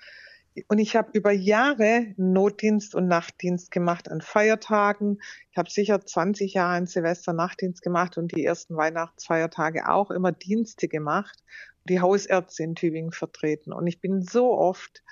Und 0.68 0.78
ich 0.78 0.96
habe 0.96 1.10
über 1.12 1.32
Jahre 1.32 2.14
Notdienst 2.16 2.94
und 2.94 3.08
Nachtdienst 3.08 3.70
gemacht 3.70 4.10
an 4.10 4.22
Feiertagen. 4.22 5.20
Ich 5.50 5.58
habe 5.58 5.68
sicher 5.68 6.00
20 6.00 6.54
Jahre 6.54 6.72
einen 6.72 6.86
Silvester 6.86 7.34
Nachtdienst 7.34 7.82
gemacht 7.82 8.16
und 8.16 8.34
die 8.34 8.46
ersten 8.46 8.74
Weihnachtsfeiertage 8.74 9.86
auch 9.86 10.10
immer 10.10 10.32
Dienste 10.32 10.88
gemacht. 10.88 11.44
Die 11.86 12.00
Hausärzte 12.00 12.62
in 12.62 12.74
Tübingen 12.74 13.12
vertreten. 13.12 13.74
Und 13.74 13.86
ich 13.86 14.00
bin 14.00 14.22
so 14.22 14.50
oft 14.54 15.02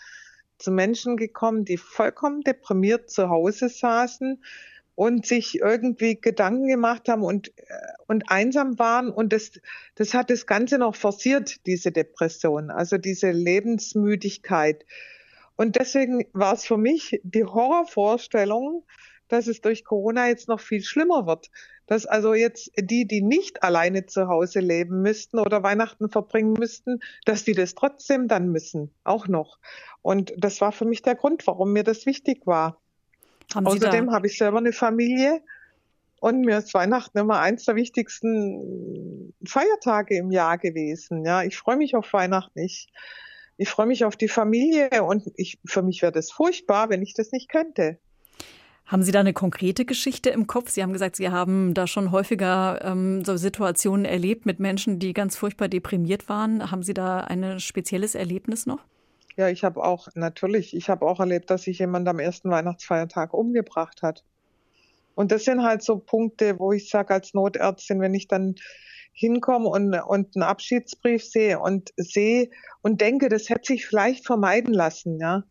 zu 0.59 0.71
Menschen 0.71 1.17
gekommen, 1.17 1.65
die 1.65 1.77
vollkommen 1.77 2.43
deprimiert 2.43 3.11
zu 3.11 3.29
Hause 3.29 3.69
saßen 3.69 4.43
und 4.95 5.27
sich 5.27 5.61
irgendwie 5.61 6.19
Gedanken 6.19 6.67
gemacht 6.67 7.09
haben 7.09 7.23
und, 7.23 7.49
äh, 7.59 7.63
und 8.09 8.31
einsam 8.31 8.79
waren. 8.79 9.11
Und 9.11 9.33
das, 9.33 9.53
das 9.95 10.15
hat 10.15 10.31
das 10.31 10.47
Ganze 10.47 10.79
noch 10.79 10.97
forciert, 10.97 11.67
diese 11.67 11.93
Depression, 11.93 12.71
also 12.71 12.97
diese 12.97 13.31
Lebensmüdigkeit. 13.31 14.85
Und 15.55 15.77
deswegen 15.77 16.25
war 16.33 16.55
es 16.55 16.65
für 16.65 16.79
mich 16.79 17.21
die 17.23 17.45
Horrorvorstellung, 17.45 18.85
dass 19.29 19.47
es 19.49 19.61
durch 19.61 19.85
Corona 19.85 20.29
jetzt 20.29 20.49
noch 20.49 20.61
viel 20.61 20.83
schlimmer 20.83 21.27
wird. 21.27 21.51
Dass 21.87 22.07
also 22.07 22.35
jetzt 22.35 22.73
die, 22.79 23.07
die 23.07 23.23
nicht 23.23 23.63
alleine 23.63 24.07
zu 24.07 24.29
Hause 24.29 24.61
leben 24.61 25.03
müssten 25.03 25.39
oder 25.39 25.63
Weihnachten 25.63 26.09
verbringen 26.09 26.55
müssten, 26.55 27.01
dass 27.25 27.45
die 27.45 27.55
das 27.55 27.75
trotzdem 27.75 28.29
dann 28.29 28.51
müssen, 28.51 28.91
auch 29.05 29.29
noch. 29.29 29.59
Und 30.03 30.33
das 30.37 30.61
war 30.61 30.73
für 30.73 30.85
mich 30.85 31.03
der 31.03 31.15
Grund, 31.15 31.47
warum 31.47 31.73
mir 31.73 31.85
das 31.85 32.07
wichtig 32.07 32.47
war. 32.47 32.81
Haben 33.55 33.67
Außerdem 33.67 34.13
habe 34.13 34.27
ich 34.27 34.37
selber 34.37 34.59
eine 34.59 34.73
Familie 34.73 35.41
und 36.21 36.41
mir 36.41 36.59
ist 36.59 36.75
Weihnachten 36.75 37.19
immer 37.19 37.41
eins 37.41 37.65
der 37.65 37.77
wichtigsten 37.77 39.35
Feiertage 39.45 40.17
im 40.17 40.31
Jahr 40.31 40.59
gewesen. 40.59 41.25
Ja, 41.25 41.43
ich 41.43 41.57
freue 41.57 41.77
mich 41.77 41.95
auf 41.95 42.13
Weihnachten. 42.13 42.59
Ich, 42.59 42.89
ich 43.57 43.69
freue 43.69 43.87
mich 43.87 44.05
auf 44.05 44.17
die 44.17 44.29
Familie 44.29 45.05
und 45.05 45.31
ich, 45.37 45.61
für 45.65 45.83
mich 45.83 46.03
wäre 46.03 46.13
das 46.13 46.31
furchtbar, 46.31 46.89
wenn 46.89 47.03
ich 47.03 47.15
das 47.15 47.33
nicht 47.33 47.49
könnte. 47.49 47.99
Haben 48.87 49.03
Sie 49.03 49.11
da 49.11 49.21
eine 49.21 49.33
konkrete 49.33 49.85
Geschichte 49.85 50.31
im 50.31 50.47
Kopf? 50.47 50.71
Sie 50.71 50.83
haben 50.83 50.93
gesagt, 50.93 51.17
Sie 51.17 51.29
haben 51.29 51.75
da 51.75 51.89
schon 51.89 52.13
häufiger 52.13 52.81
ähm, 52.85 53.25
so 53.25 53.37
Situationen 53.37 54.05
erlebt 54.05 54.47
mit 54.47 54.61
Menschen, 54.61 55.01
die 55.01 55.13
ganz 55.13 55.37
furchtbar 55.37 55.67
deprimiert 55.67 56.29
waren. 56.29 56.71
Haben 56.71 56.85
Sie 56.85 56.95
da 56.95 57.21
ein 57.21 57.59
spezielles 57.59 58.15
Erlebnis 58.15 58.65
noch? 58.65 58.79
Ja, 59.37 59.49
ich 59.49 59.65
habe 59.65 59.83
auch, 59.83 60.09
natürlich, 60.15 60.75
ich 60.75 60.89
habe 60.89 61.05
auch 61.05 61.19
erlebt, 61.19 61.51
dass 61.51 61.63
sich 61.63 61.81
jemand 61.81 62.07
am 62.09 62.21
ersten 62.21 62.49
Weihnachtsfeiertag 62.49 63.35
umgebracht 63.35 64.03
hat. 64.03 64.25
Und 65.17 65.33
das 65.33 65.45
sind 65.45 65.63
halt 65.63 65.83
so 65.83 65.99
Punkte, 65.99 66.59
wo 66.59 66.73
ich 66.73 66.89
sage 66.89 67.13
als 67.13 67.35
Notärztin, 67.35 68.01
wenn 68.01 68.15
ich 68.15 68.29
dann 68.29 68.55
hinkomme 69.13 69.69
und, 69.69 69.95
und 69.95 70.37
einen 70.37 70.43
Abschiedsbrief 70.43 71.25
sehe 71.25 71.59
und 71.59 71.91
sehe 71.97 72.51
und 72.83 73.01
denke, 73.01 73.29
das 73.29 73.49
hätte 73.49 73.67
sich 73.67 73.87
vielleicht 73.87 74.27
vermeiden 74.27 74.73
lassen, 74.73 75.19
ja. 75.19 75.43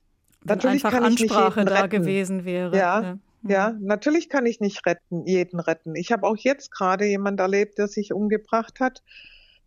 Wenn 0.42 0.58
natürlich 0.58 0.84
kann 0.84 1.04
ich 1.04 1.22
Ansprache 1.22 1.66
da 1.66 1.88
gewesen 1.88 2.46
wäre. 2.46 2.78
Ja, 2.78 3.02
ja, 3.02 3.18
ja, 3.48 3.76
natürlich 3.80 4.30
kann 4.30 4.46
ich 4.46 4.60
nicht 4.60 4.86
retten, 4.86 5.26
jeden 5.26 5.60
retten. 5.60 5.96
Ich 5.96 6.12
habe 6.12 6.26
auch 6.26 6.38
jetzt 6.38 6.72
gerade 6.72 7.06
jemand 7.06 7.40
erlebt, 7.40 7.78
der 7.78 7.88
sich 7.88 8.12
umgebracht 8.12 8.80
hat. 8.80 9.04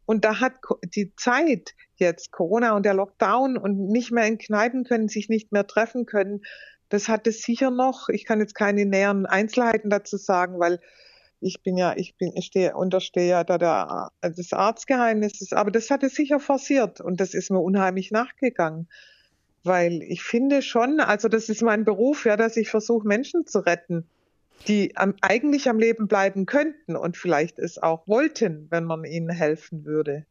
Und 0.05 0.25
da 0.25 0.41
hat 0.41 0.55
die 0.83 1.15
Zeit 1.17 1.75
jetzt, 1.97 2.33
Corona 2.33 2.75
und 2.75 2.85
der 2.85 2.95
Lockdown 2.95 3.57
und 3.57 3.89
nicht 3.89 4.11
mehr 4.11 4.27
in 4.27 4.39
Kneipen 4.39 4.85
können, 4.85 5.09
sich 5.09 5.29
nicht 5.29 5.53
mehr 5.53 5.67
treffen 5.67 6.07
können, 6.07 6.41
das 6.89 7.09
hat 7.09 7.27
es 7.27 7.43
sicher 7.43 7.71
noch. 7.71 8.09
Ich 8.09 8.25
kann 8.25 8.41
jetzt 8.41 8.55
keine 8.55 8.85
näheren 8.87 9.27
Einzelheiten 9.27 9.91
dazu 9.91 10.17
sagen, 10.17 10.59
weil 10.59 10.81
ich 11.41 11.63
bin 11.63 11.77
ja, 11.77 11.95
ich 11.97 12.17
bin, 12.17 12.33
ich 12.35 12.47
stehe, 12.47 12.75
unterstehe 12.75 13.29
ja 13.29 13.45
da 13.45 13.59
der, 13.59 14.11
des 14.31 14.53
Arztgeheimnisses, 14.53 15.53
aber 15.53 15.71
das 15.71 15.91
hat 15.91 16.03
es 16.03 16.15
sicher 16.15 16.41
forciert 16.41 17.01
und 17.01 17.21
das 17.21 17.35
ist 17.35 17.51
mir 17.51 17.61
unheimlich 17.61 18.11
nachgegangen. 18.11 18.89
Weil 19.65 20.03
ich 20.03 20.23
finde 20.23 20.63
schon, 20.63 21.01
also 21.01 21.29
das 21.29 21.49
ist 21.49 21.63
mein 21.63 21.85
Beruf, 21.85 22.25
ja, 22.25 22.37
dass 22.37 22.57
ich 22.57 22.71
versuche, 22.71 23.07
Menschen 23.07 23.47
zu 23.47 23.61
retten, 23.61 24.09
die 24.67 24.97
am, 24.97 25.15
eigentlich 25.21 25.69
am 25.69 25.79
Leben 25.79 26.09
bleiben 26.09 26.47
könnten 26.47 26.97
und 26.97 27.17
vielleicht 27.17 27.59
es 27.59 27.79
auch 27.79 28.07
wollten, 28.07 28.69
wenn 28.71 28.85
man 28.85 29.05
ihnen 29.05 29.31
helfen 29.31 29.85
würde. 29.85 30.27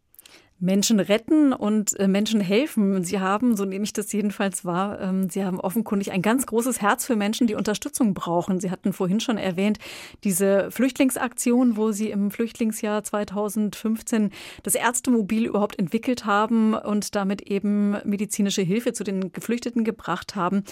Menschen 0.59 0.99
retten 0.99 1.53
und 1.53 1.99
äh, 1.99 2.07
Menschen 2.07 2.41
helfen. 2.41 3.03
Sie 3.03 3.19
haben, 3.19 3.55
so 3.55 3.65
nehme 3.65 3.85
ich 3.85 3.93
das 3.93 4.11
jedenfalls 4.11 4.65
wahr, 4.65 4.99
ähm, 4.99 5.29
Sie 5.29 5.43
haben 5.43 5.59
offenkundig 5.59 6.11
ein 6.11 6.23
ganz 6.23 6.47
großes 6.47 6.81
Herz 6.81 7.05
für 7.05 7.15
Menschen, 7.15 7.45
die 7.45 7.53
Unterstützung 7.53 8.15
brauchen. 8.15 8.59
Sie 8.59 8.71
hatten 8.71 8.91
vorhin 8.91 9.19
schon 9.19 9.37
erwähnt, 9.37 9.77
diese 10.23 10.71
Flüchtlingsaktion, 10.71 11.77
wo 11.77 11.91
Sie 11.91 12.09
im 12.09 12.31
Flüchtlingsjahr 12.31 13.03
2015 13.03 14.31
das 14.63 14.73
Ärztemobil 14.73 15.45
überhaupt 15.45 15.77
entwickelt 15.77 16.25
haben 16.25 16.73
und 16.73 17.15
damit 17.15 17.41
eben 17.43 17.97
medizinische 18.03 18.63
Hilfe 18.63 18.93
zu 18.93 19.03
den 19.03 19.31
Geflüchteten 19.31 19.83
gebracht 19.83 20.35
haben. 20.35 20.63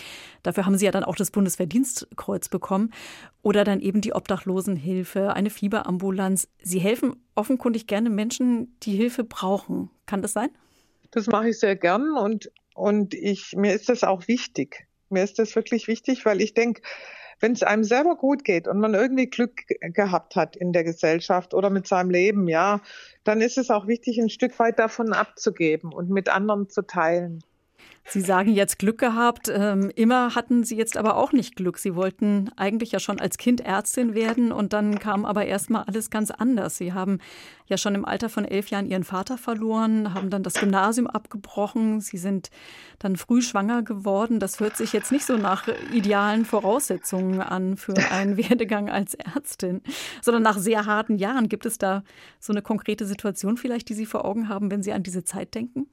Dafür 0.41 0.65
haben 0.65 0.77
Sie 0.77 0.85
ja 0.85 0.91
dann 0.91 1.03
auch 1.03 1.15
das 1.15 1.29
Bundesverdienstkreuz 1.29 2.49
bekommen. 2.49 2.91
Oder 3.45 3.63
dann 3.63 3.79
eben 3.79 4.01
die 4.01 4.15
Obdachlosenhilfe, 4.15 5.35
eine 5.35 5.51
Fieberambulanz. 5.51 6.47
Sie 6.63 6.79
helfen 6.79 7.15
offenkundig 7.35 7.85
gerne 7.85 8.09
Menschen, 8.09 8.75
die 8.81 8.93
Hilfe 8.93 9.23
brauchen. 9.23 9.91
Kann 10.07 10.23
das 10.23 10.33
sein? 10.33 10.49
Das 11.11 11.27
mache 11.27 11.49
ich 11.49 11.59
sehr 11.59 11.75
gern 11.75 12.17
und, 12.17 12.51
und 12.73 13.13
ich, 13.13 13.53
mir 13.55 13.75
ist 13.75 13.87
das 13.87 14.03
auch 14.03 14.27
wichtig. 14.27 14.87
Mir 15.11 15.23
ist 15.23 15.37
das 15.37 15.55
wirklich 15.55 15.87
wichtig, 15.87 16.25
weil 16.25 16.41
ich 16.41 16.55
denke, 16.55 16.81
wenn 17.39 17.51
es 17.51 17.61
einem 17.61 17.83
selber 17.83 18.15
gut 18.15 18.43
geht 18.43 18.67
und 18.67 18.79
man 18.79 18.95
irgendwie 18.95 19.27
Glück 19.27 19.61
gehabt 19.79 20.35
hat 20.35 20.55
in 20.55 20.73
der 20.73 20.83
Gesellschaft 20.83 21.53
oder 21.53 21.69
mit 21.69 21.85
seinem 21.85 22.09
Leben, 22.09 22.47
ja, 22.47 22.81
dann 23.25 23.41
ist 23.41 23.59
es 23.59 23.69
auch 23.69 23.85
wichtig, 23.85 24.17
ein 24.17 24.29
Stück 24.29 24.57
weit 24.57 24.79
davon 24.79 25.13
abzugeben 25.13 25.93
und 25.93 26.09
mit 26.09 26.29
anderen 26.29 26.67
zu 26.67 26.81
teilen. 26.81 27.43
Sie 28.07 28.21
sagen 28.21 28.53
jetzt 28.53 28.77
Glück 28.77 28.99
gehabt. 28.99 29.51
Ähm, 29.51 29.91
immer 29.95 30.35
hatten 30.35 30.63
Sie 30.63 30.77
jetzt 30.77 30.95
aber 30.95 31.17
auch 31.17 31.31
nicht 31.31 31.55
Glück. 31.55 31.79
Sie 31.79 31.95
wollten 31.95 32.51
eigentlich 32.55 32.91
ja 32.91 32.99
schon 32.99 33.19
als 33.19 33.37
Kind 33.37 33.61
Ärztin 33.61 34.13
werden 34.13 34.51
und 34.51 34.73
dann 34.73 34.99
kam 34.99 35.25
aber 35.25 35.45
erstmal 35.45 35.83
alles 35.85 36.11
ganz 36.11 36.29
anders. 36.29 36.77
Sie 36.77 36.93
haben 36.93 37.17
ja 37.65 37.77
schon 37.77 37.95
im 37.95 38.05
Alter 38.05 38.29
von 38.29 38.45
elf 38.45 38.69
Jahren 38.69 38.85
Ihren 38.85 39.03
Vater 39.03 39.39
verloren, 39.39 40.13
haben 40.13 40.29
dann 40.29 40.43
das 40.43 40.53
Gymnasium 40.53 41.07
abgebrochen. 41.07 41.99
Sie 41.99 42.17
sind 42.17 42.51
dann 42.99 43.15
früh 43.15 43.41
schwanger 43.41 43.81
geworden. 43.81 44.39
Das 44.39 44.59
hört 44.59 44.77
sich 44.77 44.93
jetzt 44.93 45.11
nicht 45.11 45.25
so 45.25 45.37
nach 45.37 45.67
idealen 45.91 46.45
Voraussetzungen 46.45 47.41
an 47.41 47.75
für 47.75 47.95
einen 48.11 48.37
Werdegang 48.37 48.87
als 48.87 49.15
Ärztin, 49.15 49.81
sondern 50.21 50.43
nach 50.43 50.59
sehr 50.59 50.85
harten 50.85 51.15
Jahren. 51.15 51.49
Gibt 51.49 51.65
es 51.65 51.79
da 51.79 52.03
so 52.39 52.53
eine 52.53 52.61
konkrete 52.61 53.07
Situation 53.07 53.57
vielleicht, 53.57 53.89
die 53.89 53.95
Sie 53.95 54.05
vor 54.05 54.25
Augen 54.25 54.47
haben, 54.47 54.69
wenn 54.69 54.83
Sie 54.83 54.93
an 54.93 55.01
diese 55.01 55.23
Zeit 55.23 55.55
denken? 55.55 55.87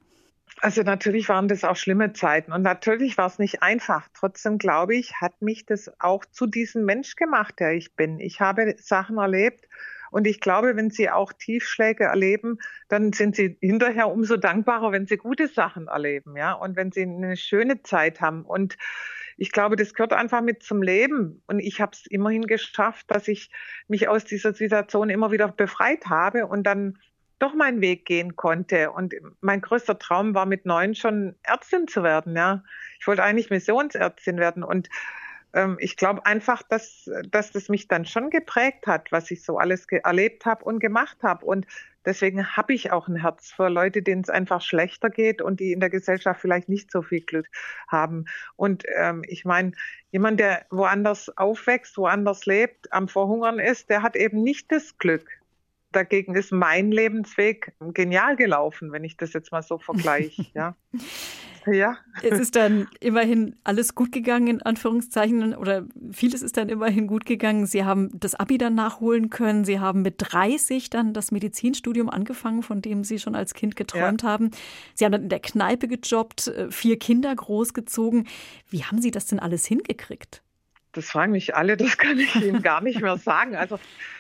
Also 0.65 0.83
natürlich 0.83 1.29
waren 1.29 1.49
das 1.49 1.65
auch 1.65 1.75
schlimme 1.75 2.13
Zeiten 2.13 2.53
und 2.53 2.63
natürlich 2.63 3.19
war 3.19 3.27
es 3.27 3.41
nicht 3.41 3.65
einfach. 3.65 4.09
Trotzdem 4.15 4.59
glaube 4.59 4.95
ich, 4.95 5.21
hat 5.21 5.43
mich 5.43 5.67
das 5.67 5.91
auch 5.99 6.25
zu 6.25 6.47
diesem 6.47 6.85
Mensch 6.85 7.17
gemacht, 7.17 7.59
der 7.59 7.73
ich 7.73 7.97
bin. 7.97 8.21
Ich 8.21 8.41
habe 8.41 8.77
Sachen 8.79 9.19
erlebt 9.19 9.69
und 10.13 10.25
ich 10.25 10.41
glaube, 10.41 10.77
wenn 10.77 10.89
Sie 10.89 11.11
auch 11.11 11.33
Tiefschläge 11.33 12.05
erleben, 12.05 12.59
dann 12.89 13.13
sind 13.13 13.35
Sie 13.35 13.57
hinterher 13.61 14.09
umso 14.09 14.37
dankbarer, 14.37 14.93
wenn 14.93 15.09
Sie 15.09 15.17
gute 15.17 15.49
Sachen 15.49 15.89
erleben, 15.89 16.37
ja, 16.37 16.53
und 16.53 16.77
wenn 16.77 16.93
Sie 16.93 17.03
eine 17.03 17.37
schöne 17.37 17.83
Zeit 17.83 18.21
haben 18.21 18.45
und 18.45 18.77
ich 19.37 19.51
glaube, 19.51 19.75
das 19.75 19.95
gehört 19.95 20.13
einfach 20.13 20.43
mit 20.43 20.63
zum 20.63 20.83
Leben. 20.83 21.43
Und 21.49 21.59
ich 21.59 21.81
habe 21.81 21.93
es 21.95 22.07
immerhin 22.07 22.47
geschafft, 22.47 23.11
dass 23.11 23.27
ich 23.27 23.51
mich 23.89 24.07
aus 24.07 24.25
dieser 24.25 24.53
Situation 24.53 25.11
immer 25.11 25.33
wieder 25.33 25.49
befreit 25.49 26.07
habe 26.07 26.47
und 26.47 26.65
dann 26.65 26.99
doch 27.43 27.55
meinen 27.55 27.81
Weg 27.81 28.05
gehen 28.05 28.37
konnte. 28.37 28.91
Und 28.91 29.15
mein 29.41 29.61
größter 29.61 29.99
Traum 29.99 30.35
war 30.35 30.47
mit 30.47 30.65
neun 30.65 30.95
schon 30.95 31.35
Ärztin 31.43 31.89
zu 31.89 32.03
werden. 32.03 32.37
Ja, 32.37 32.63
ich 33.01 33.07
wollte 33.07 33.23
eigentlich 33.23 33.51
Missionsärztin 33.51 34.39
werden 34.39 34.63
und 34.63 34.89
ähm, 35.55 35.77
ich 35.81 35.97
glaube 35.97 36.25
einfach, 36.25 36.63
dass, 36.63 37.11
dass 37.31 37.53
das 37.53 37.69
mich 37.69 37.89
dann 37.89 38.05
schon 38.05 38.31
geprägt 38.31 38.87
hat, 38.87 39.13
was 39.13 39.31
ich 39.31 39.45
so 39.45 39.59
alles 39.59 39.87
erlebt 39.89 40.47
habe 40.47 40.65
und 40.65 40.79
gemacht 40.79 41.19
habe. 41.23 41.45
Und 41.45 41.67
deswegen 42.05 42.57
habe 42.57 42.75
ich 42.75 42.93
auch 42.93 43.09
ein 43.09 43.17
Herz 43.17 43.53
für 43.53 43.69
Leute, 43.69 44.03
denen 44.03 44.23
es 44.23 44.31
einfach 44.31 44.63
schlechter 44.63 45.11
geht 45.11 45.43
und 45.43 45.61
die 45.61 45.73
in 45.73 45.81
der 45.81 45.91
Gesellschaft 45.91 46.41
vielleicht 46.41 46.69
nicht 46.69 46.91
so 46.91 47.03
viel 47.03 47.21
Glück 47.21 47.49
haben. 47.89 48.27
Und 48.57 48.85
ähm, 48.97 49.23
ich 49.27 49.45
meine, 49.45 49.73
jemand, 50.11 50.41
der 50.41 50.65
woanders 50.71 51.37
aufwächst, 51.37 51.97
woanders 51.99 52.47
lebt, 52.47 52.93
am 52.93 53.09
Verhungern 53.09 53.59
ist, 53.59 53.91
der 53.91 54.03
hat 54.03 54.17
eben 54.17 54.43
nicht 54.43 54.73
das 54.73 54.97
Glück, 54.99 55.42
dagegen 55.93 56.35
ist 56.35 56.53
mein 56.53 56.91
Lebensweg 56.91 57.73
genial 57.95 58.37
gelaufen, 58.37 58.93
wenn 58.93 59.05
ich 59.05 59.17
das 59.17 59.33
jetzt 59.33 59.53
mal 59.53 59.63
so 59.63 59.79
vergleiche. 59.79 60.47
ja. 60.55 60.77
Ja. 61.67 61.97
Es 62.23 62.41
ist 62.41 62.57
dann 62.57 62.89
immerhin 63.01 63.55
alles 63.63 63.95
gut 63.95 64.11
gegangen, 64.13 64.49
in 64.49 64.63
Anführungszeichen, 64.63 65.55
oder 65.55 65.87
vieles 66.11 66.43
ist 66.43 66.57
dann 66.57 66.69
immerhin 66.69 67.07
gut 67.07 67.25
gegangen. 67.25 67.67
Sie 67.67 67.85
haben 67.85 68.11
das 68.19 68.35
Abi 68.35 68.59
dann 68.59 68.75
nachholen 68.75 69.31
können. 69.31 69.65
Sie 69.65 69.79
haben 69.79 70.03
mit 70.03 70.17
30 70.19 70.91
dann 70.91 71.15
das 71.15 71.31
Medizinstudium 71.31 72.11
angefangen, 72.11 72.63
von 72.63 72.83
dem 72.83 73.05
Sie 73.05 73.19
schon 73.19 73.35
als 73.35 73.55
Kind 73.55 73.77
geträumt 73.77 74.23
ja. 74.23 74.29
haben. 74.29 74.51
Sie 74.95 75.05
haben 75.05 75.13
dann 75.13 75.23
in 75.23 75.29
der 75.29 75.41
Kneipe 75.41 75.89
gejobbt, 75.89 76.49
äh, 76.49 76.71
vier 76.71 76.99
Kinder 76.99 77.35
großgezogen. 77.35 78.27
Wie 78.69 78.85
haben 78.85 79.01
Sie 79.01 79.11
das 79.11 79.27
denn 79.27 79.39
alles 79.39 79.65
hingekriegt? 79.67 80.43
Das 80.93 81.07
fragen 81.07 81.33
mich 81.33 81.57
alle, 81.57 81.77
das 81.77 81.97
kann 81.97 82.19
ich 82.19 82.37
Ihnen 82.37 82.63
gar 82.63 82.83
nicht 82.83 83.01
mehr 83.01 83.17
sagen. 83.17 83.57
Also 83.57 83.79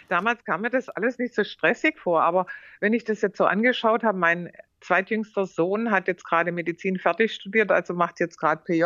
damals 0.08 0.44
kam 0.44 0.62
mir 0.62 0.70
das 0.70 0.88
alles 0.88 1.18
nicht 1.18 1.34
so 1.34 1.44
stressig 1.44 1.98
vor, 1.98 2.22
aber 2.22 2.46
wenn 2.80 2.94
ich 2.94 3.04
das 3.04 3.20
jetzt 3.20 3.36
so 3.36 3.44
angeschaut 3.44 4.02
habe, 4.02 4.18
mein 4.18 4.50
zweitjüngster 4.80 5.46
Sohn 5.46 5.90
hat 5.90 6.08
jetzt 6.08 6.24
gerade 6.24 6.50
Medizin 6.50 6.98
fertig 6.98 7.34
studiert, 7.34 7.70
also 7.70 7.94
macht 7.94 8.20
jetzt 8.20 8.38
gerade 8.38 8.62
PJ. 8.64 8.84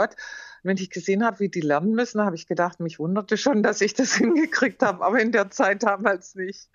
Wenn 0.63 0.77
ich 0.77 0.91
gesehen 0.91 1.25
habe, 1.25 1.41
wie 1.41 1.49
die 1.49 1.61
lernen 1.61 1.93
müssen, 1.93 2.21
habe 2.21 2.37
ich 2.37 2.47
gedacht, 2.47 2.81
mich 2.81 2.99
wunderte 2.99 3.37
schon, 3.37 3.63
dass 3.63 3.81
ich 3.81 3.95
das 3.95 4.15
hingekriegt 4.17 4.83
habe, 4.83 5.05
aber 5.05 5.21
in 5.21 5.33
der 5.33 5.51
Zeit 5.51 5.83
damals 5.83 6.35
nicht. 6.35 6.69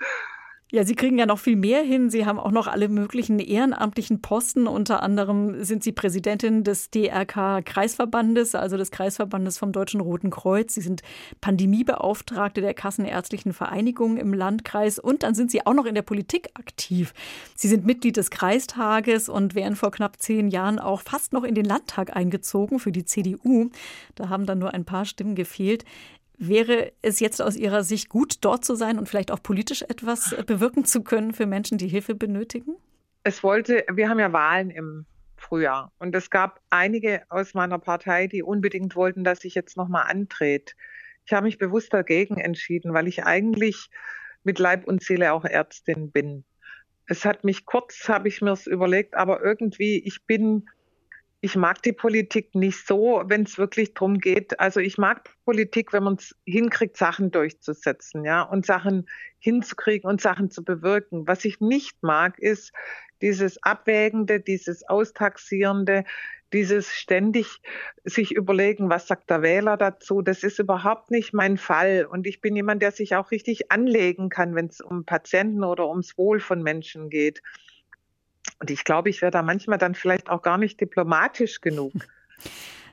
Ja, 0.74 0.86
Sie 0.86 0.96
kriegen 0.96 1.20
ja 1.20 1.26
noch 1.26 1.38
viel 1.38 1.58
mehr 1.58 1.84
hin. 1.84 2.10
Sie 2.10 2.26
haben 2.26 2.40
auch 2.40 2.52
noch 2.52 2.68
alle 2.68 2.88
möglichen 2.88 3.40
ehrenamtlichen 3.40 4.22
Posten. 4.22 4.68
Unter 4.68 5.04
anderem 5.04 5.66
sind 5.66 5.84
Sie 5.84 5.92
Präsidentin 5.92 6.64
des 6.64 6.90
DRK-Kreisverbandes, 6.92 8.56
also 8.56 8.78
des 8.78 8.90
Kreisverbandes 8.90 9.58
vom 9.58 9.74
Deutschen 9.74 10.00
Roten 10.00 10.30
Kreuz. 10.30 10.74
Sie 10.74 10.80
sind 10.80 11.02
Pandemiebeauftragte 11.42 12.62
der 12.62 12.74
Kassenärztlichen 12.74 13.52
Vereinigung 13.52 14.16
im 14.16 14.34
Landkreis 14.34 14.98
und 14.98 15.24
dann 15.24 15.36
sind 15.36 15.52
Sie 15.52 15.66
auch 15.66 15.74
noch 15.74 15.86
in 15.86 15.94
der 15.94 16.04
Politik 16.04 16.48
aktiv. 16.54 17.14
Sie 17.54 17.68
sind 17.68 17.86
Mitglied 17.86 18.16
des 18.16 18.32
Kreistages 18.32 19.28
und 19.28 19.56
wären 19.56 19.76
vor 19.76 19.92
knapp 19.92 20.22
zehn 20.22 20.48
Jahren 20.48 20.80
auch 20.80 21.02
fast 21.02 21.34
noch 21.34 21.44
in 21.44 21.54
den 21.54 21.66
Landtag 21.66 22.16
eingezogen 22.16 22.80
für 22.80 22.94
die 22.94 23.04
CDU. 23.04 23.72
Da 24.16 24.30
haben 24.30 24.46
dann 24.46 24.60
nur 24.60 24.74
ein 24.74 24.86
paar 24.86 25.04
Stimmen 25.04 25.36
gefehlt. 25.36 25.84
Wäre 26.44 26.92
es 27.04 27.20
jetzt 27.20 27.40
aus 27.40 27.56
Ihrer 27.56 27.84
Sicht 27.84 28.10
gut, 28.10 28.38
dort 28.42 28.66
zu 28.66 28.74
sein 28.74 28.98
und 28.98 29.08
vielleicht 29.08 29.30
auch 29.30 29.44
politisch 29.44 29.84
etwas 29.84 30.34
äh, 30.34 30.42
bewirken 30.44 30.86
zu 30.86 31.04
können 31.04 31.36
für 31.36 31.46
Menschen, 31.46 31.78
die 31.78 31.88
Hilfe 31.88 32.16
benötigen? 32.16 32.78
Es 33.24 33.44
wollte, 33.44 33.86
wir 33.94 34.10
haben 34.10 34.18
ja 34.18 34.34
Wahlen 34.34 34.72
im 34.72 35.06
Frühjahr 35.38 35.92
und 36.00 36.16
es 36.16 36.32
gab 36.32 36.60
einige 36.72 37.22
aus 37.30 37.54
meiner 37.54 37.78
Partei, 37.78 38.26
die 38.26 38.42
unbedingt 38.42 38.96
wollten, 38.96 39.24
dass 39.24 39.46
ich 39.46 39.54
jetzt 39.54 39.78
nochmal 39.78 40.10
antrete. 40.10 40.74
Ich 41.28 41.34
habe 41.34 41.46
mich 41.46 41.60
bewusst 41.60 41.94
dagegen 41.94 42.40
entschieden, 42.40 42.92
weil 42.96 43.08
ich 43.08 43.24
eigentlich 43.24 43.92
mit 44.44 44.58
Leib 44.58 44.88
und 44.88 45.04
Seele 45.04 45.34
auch 45.34 45.46
Ärztin 45.46 46.10
bin. 46.10 46.44
Es 47.06 47.24
hat 47.24 47.44
mich 47.44 47.68
kurz, 47.68 48.10
habe 48.10 48.28
ich 48.28 48.42
mir 48.42 48.54
es 48.54 48.66
überlegt, 48.66 49.14
aber 49.14 49.44
irgendwie, 49.44 50.00
ich 50.00 50.26
bin 50.26 50.68
ich 51.44 51.56
mag 51.56 51.82
die 51.82 51.92
Politik 51.92 52.54
nicht 52.54 52.86
so, 52.86 53.24
wenn 53.26 53.44
es 53.44 53.58
wirklich 53.58 53.96
darum 53.96 54.20
geht. 54.20 54.60
Also 54.60 54.80
ich 54.80 55.00
mag 55.00 55.28
Politik, 55.44 55.92
wenn 55.92 56.04
man 56.04 56.14
es 56.14 56.36
hinkriegt, 56.46 56.98
Sachen 56.98 57.32
durchzusetzen, 57.32 58.24
ja, 58.24 58.44
und 58.44 58.66
Sachen 58.66 59.10
hinzukriegen 59.40 60.08
und 60.08 60.22
Sachen 60.22 60.52
zu 60.52 60.64
bewirken. 60.64 61.28
Was 61.28 61.44
ich 61.44 61.60
nicht 61.60 62.04
mag, 62.04 62.38
ist 62.38 62.72
dieses 63.24 63.62
Abwägende, 63.64 64.40
dieses 64.40 64.88
Austaxierende, 64.88 66.04
dieses 66.54 66.94
ständig 66.94 67.60
sich 68.04 68.34
überlegen, 68.34 68.90
was 68.90 69.08
sagt 69.08 69.32
der 69.32 69.42
Wähler 69.42 69.78
dazu. 69.78 70.22
Das 70.22 70.44
ist 70.44 70.60
überhaupt 70.60 71.10
nicht 71.10 71.34
mein 71.34 71.58
Fall. 71.58 72.06
Und 72.06 72.28
ich 72.28 72.42
bin 72.42 72.56
jemand, 72.56 72.84
der 72.84 72.92
sich 72.92 73.16
auch 73.16 73.32
richtig 73.32 73.72
anlegen 73.72 74.30
kann, 74.30 74.54
wenn 74.54 74.68
es 74.68 74.80
um 74.80 75.06
Patienten 75.06 75.64
oder 75.64 75.88
ums 75.88 76.18
Wohl 76.20 76.40
von 76.40 76.62
Menschen 76.62 77.10
geht. 77.10 77.42
Und 78.62 78.70
ich 78.70 78.84
glaube, 78.84 79.10
ich 79.10 79.24
wäre 79.24 79.32
da 79.32 79.42
manchmal 79.42 79.80
dann 79.80 79.96
vielleicht 79.96 80.30
auch 80.30 80.44
gar 80.44 80.60
nicht 80.60 80.80
diplomatisch 80.80 81.60
genug. 81.60 81.92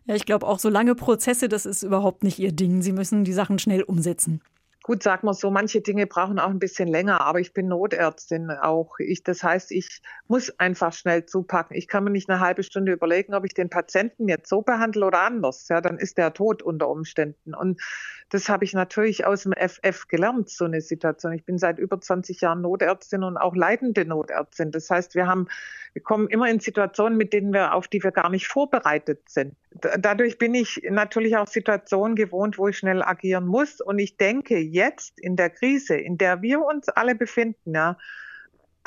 Ja, 0.04 0.14
ich 0.14 0.24
glaube 0.24 0.46
auch 0.46 0.58
so 0.58 0.70
lange 0.70 0.94
Prozesse, 0.94 1.50
das 1.50 1.66
ist 1.66 1.82
überhaupt 1.82 2.24
nicht 2.24 2.38
Ihr 2.38 2.52
Ding. 2.52 2.80
Sie 2.80 2.92
müssen 2.92 3.24
die 3.24 3.34
Sachen 3.34 3.58
schnell 3.58 3.82
umsetzen. 3.82 4.40
Gut, 4.82 5.02
sag 5.02 5.22
mal 5.22 5.34
so, 5.34 5.50
manche 5.50 5.82
Dinge 5.82 6.06
brauchen 6.06 6.38
auch 6.38 6.48
ein 6.48 6.58
bisschen 6.58 6.88
länger, 6.88 7.20
aber 7.20 7.40
ich 7.40 7.52
bin 7.52 7.68
Notärztin 7.68 8.50
auch. 8.50 8.98
Ich, 9.00 9.22
das 9.22 9.42
heißt, 9.42 9.70
ich 9.70 10.00
muss 10.26 10.48
einfach 10.58 10.94
schnell 10.94 11.26
zupacken. 11.26 11.76
Ich 11.76 11.88
kann 11.88 12.04
mir 12.04 12.10
nicht 12.10 12.30
eine 12.30 12.40
halbe 12.40 12.62
Stunde 12.62 12.92
überlegen, 12.92 13.34
ob 13.34 13.44
ich 13.44 13.52
den 13.52 13.68
Patienten 13.68 14.28
jetzt 14.28 14.48
so 14.48 14.62
behandle 14.62 15.04
oder 15.04 15.20
anders. 15.20 15.68
Ja, 15.68 15.82
dann 15.82 15.98
ist 15.98 16.16
der 16.16 16.32
tot 16.32 16.62
unter 16.62 16.88
Umständen. 16.88 17.54
Und 17.54 17.82
das 18.30 18.48
habe 18.48 18.64
ich 18.64 18.74
natürlich 18.74 19.24
aus 19.24 19.44
dem 19.44 19.52
FF 19.52 20.06
gelernt, 20.08 20.50
so 20.50 20.66
eine 20.66 20.80
Situation. 20.80 21.32
Ich 21.32 21.44
bin 21.44 21.58
seit 21.58 21.78
über 21.78 22.00
20 22.00 22.40
Jahren 22.42 22.60
Notärztin 22.60 23.22
und 23.22 23.38
auch 23.38 23.56
leitende 23.56 24.04
Notärztin. 24.04 24.70
Das 24.70 24.90
heißt, 24.90 25.14
wir 25.14 25.26
haben, 25.26 25.48
wir 25.94 26.02
kommen 26.02 26.28
immer 26.28 26.48
in 26.50 26.60
Situationen, 26.60 27.16
mit 27.16 27.32
denen 27.32 27.54
wir, 27.54 27.74
auf 27.74 27.88
die 27.88 28.02
wir 28.02 28.10
gar 28.10 28.28
nicht 28.28 28.46
vorbereitet 28.46 29.28
sind. 29.28 29.54
Dadurch 29.98 30.36
bin 30.38 30.54
ich 30.54 30.82
natürlich 30.90 31.36
auch 31.36 31.48
Situationen 31.48 32.16
gewohnt, 32.16 32.58
wo 32.58 32.68
ich 32.68 32.76
schnell 32.76 33.02
agieren 33.02 33.46
muss. 33.46 33.80
Und 33.80 33.98
ich 33.98 34.18
denke, 34.18 34.58
jetzt 34.58 35.18
in 35.18 35.36
der 35.36 35.48
Krise, 35.48 35.96
in 35.96 36.18
der 36.18 36.42
wir 36.42 36.60
uns 36.62 36.88
alle 36.90 37.14
befinden, 37.14 37.74
ja, 37.74 37.96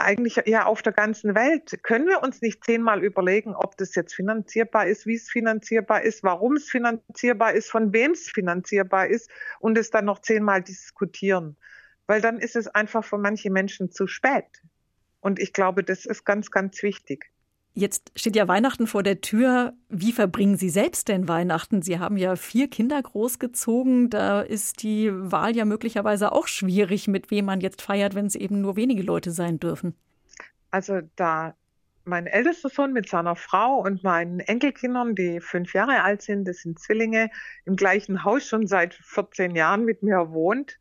eigentlich 0.03 0.41
ja 0.45 0.65
auf 0.65 0.81
der 0.81 0.93
ganzen 0.93 1.35
Welt, 1.35 1.81
können 1.83 2.07
wir 2.07 2.21
uns 2.21 2.41
nicht 2.41 2.63
zehnmal 2.63 3.03
überlegen, 3.03 3.55
ob 3.55 3.77
das 3.77 3.95
jetzt 3.95 4.13
finanzierbar 4.13 4.87
ist, 4.87 5.05
wie 5.05 5.15
es 5.15 5.29
finanzierbar 5.29 6.01
ist, 6.01 6.23
warum 6.23 6.55
es 6.55 6.69
finanzierbar 6.69 7.53
ist, 7.53 7.69
von 7.69 7.93
wem 7.93 8.11
es 8.11 8.29
finanzierbar 8.29 9.07
ist 9.07 9.29
und 9.59 9.77
es 9.77 9.89
dann 9.89 10.05
noch 10.05 10.19
zehnmal 10.19 10.61
diskutieren. 10.61 11.57
Weil 12.07 12.21
dann 12.21 12.39
ist 12.39 12.55
es 12.55 12.67
einfach 12.67 13.03
für 13.03 13.17
manche 13.17 13.49
Menschen 13.49 13.91
zu 13.91 14.07
spät. 14.07 14.61
Und 15.19 15.39
ich 15.39 15.53
glaube, 15.53 15.83
das 15.83 16.05
ist 16.05 16.25
ganz, 16.25 16.51
ganz 16.51 16.81
wichtig. 16.83 17.31
Jetzt 17.73 18.11
steht 18.17 18.35
ja 18.35 18.49
Weihnachten 18.49 18.85
vor 18.85 19.01
der 19.01 19.21
Tür. 19.21 19.73
Wie 19.87 20.11
verbringen 20.11 20.57
Sie 20.57 20.69
selbst 20.69 21.07
denn 21.07 21.29
Weihnachten? 21.29 21.81
Sie 21.81 21.99
haben 21.99 22.17
ja 22.17 22.35
vier 22.35 22.69
Kinder 22.69 23.01
großgezogen. 23.01 24.09
Da 24.09 24.41
ist 24.41 24.83
die 24.83 25.09
Wahl 25.13 25.55
ja 25.55 25.63
möglicherweise 25.63 26.33
auch 26.33 26.47
schwierig, 26.47 27.07
mit 27.07 27.31
wem 27.31 27.45
man 27.45 27.61
jetzt 27.61 27.81
feiert, 27.81 28.13
wenn 28.13 28.25
es 28.25 28.35
eben 28.35 28.59
nur 28.59 28.75
wenige 28.75 29.03
Leute 29.03 29.31
sein 29.31 29.57
dürfen. 29.57 29.95
Also 30.69 30.99
da 31.15 31.55
mein 32.03 32.27
ältester 32.27 32.69
Sohn 32.69 32.91
mit 32.91 33.07
seiner 33.07 33.35
Frau 33.35 33.79
und 33.79 34.03
meinen 34.03 34.39
Enkelkindern, 34.41 35.15
die 35.15 35.39
fünf 35.39 35.73
Jahre 35.73 36.03
alt 36.03 36.21
sind, 36.23 36.45
das 36.47 36.57
sind 36.57 36.79
Zwillinge, 36.79 37.29
im 37.65 37.75
gleichen 37.75 38.25
Haus 38.25 38.45
schon 38.47 38.67
seit 38.67 38.95
14 38.95 39.55
Jahren 39.55 39.85
mit 39.85 40.03
mir 40.03 40.31
wohnt. 40.31 40.77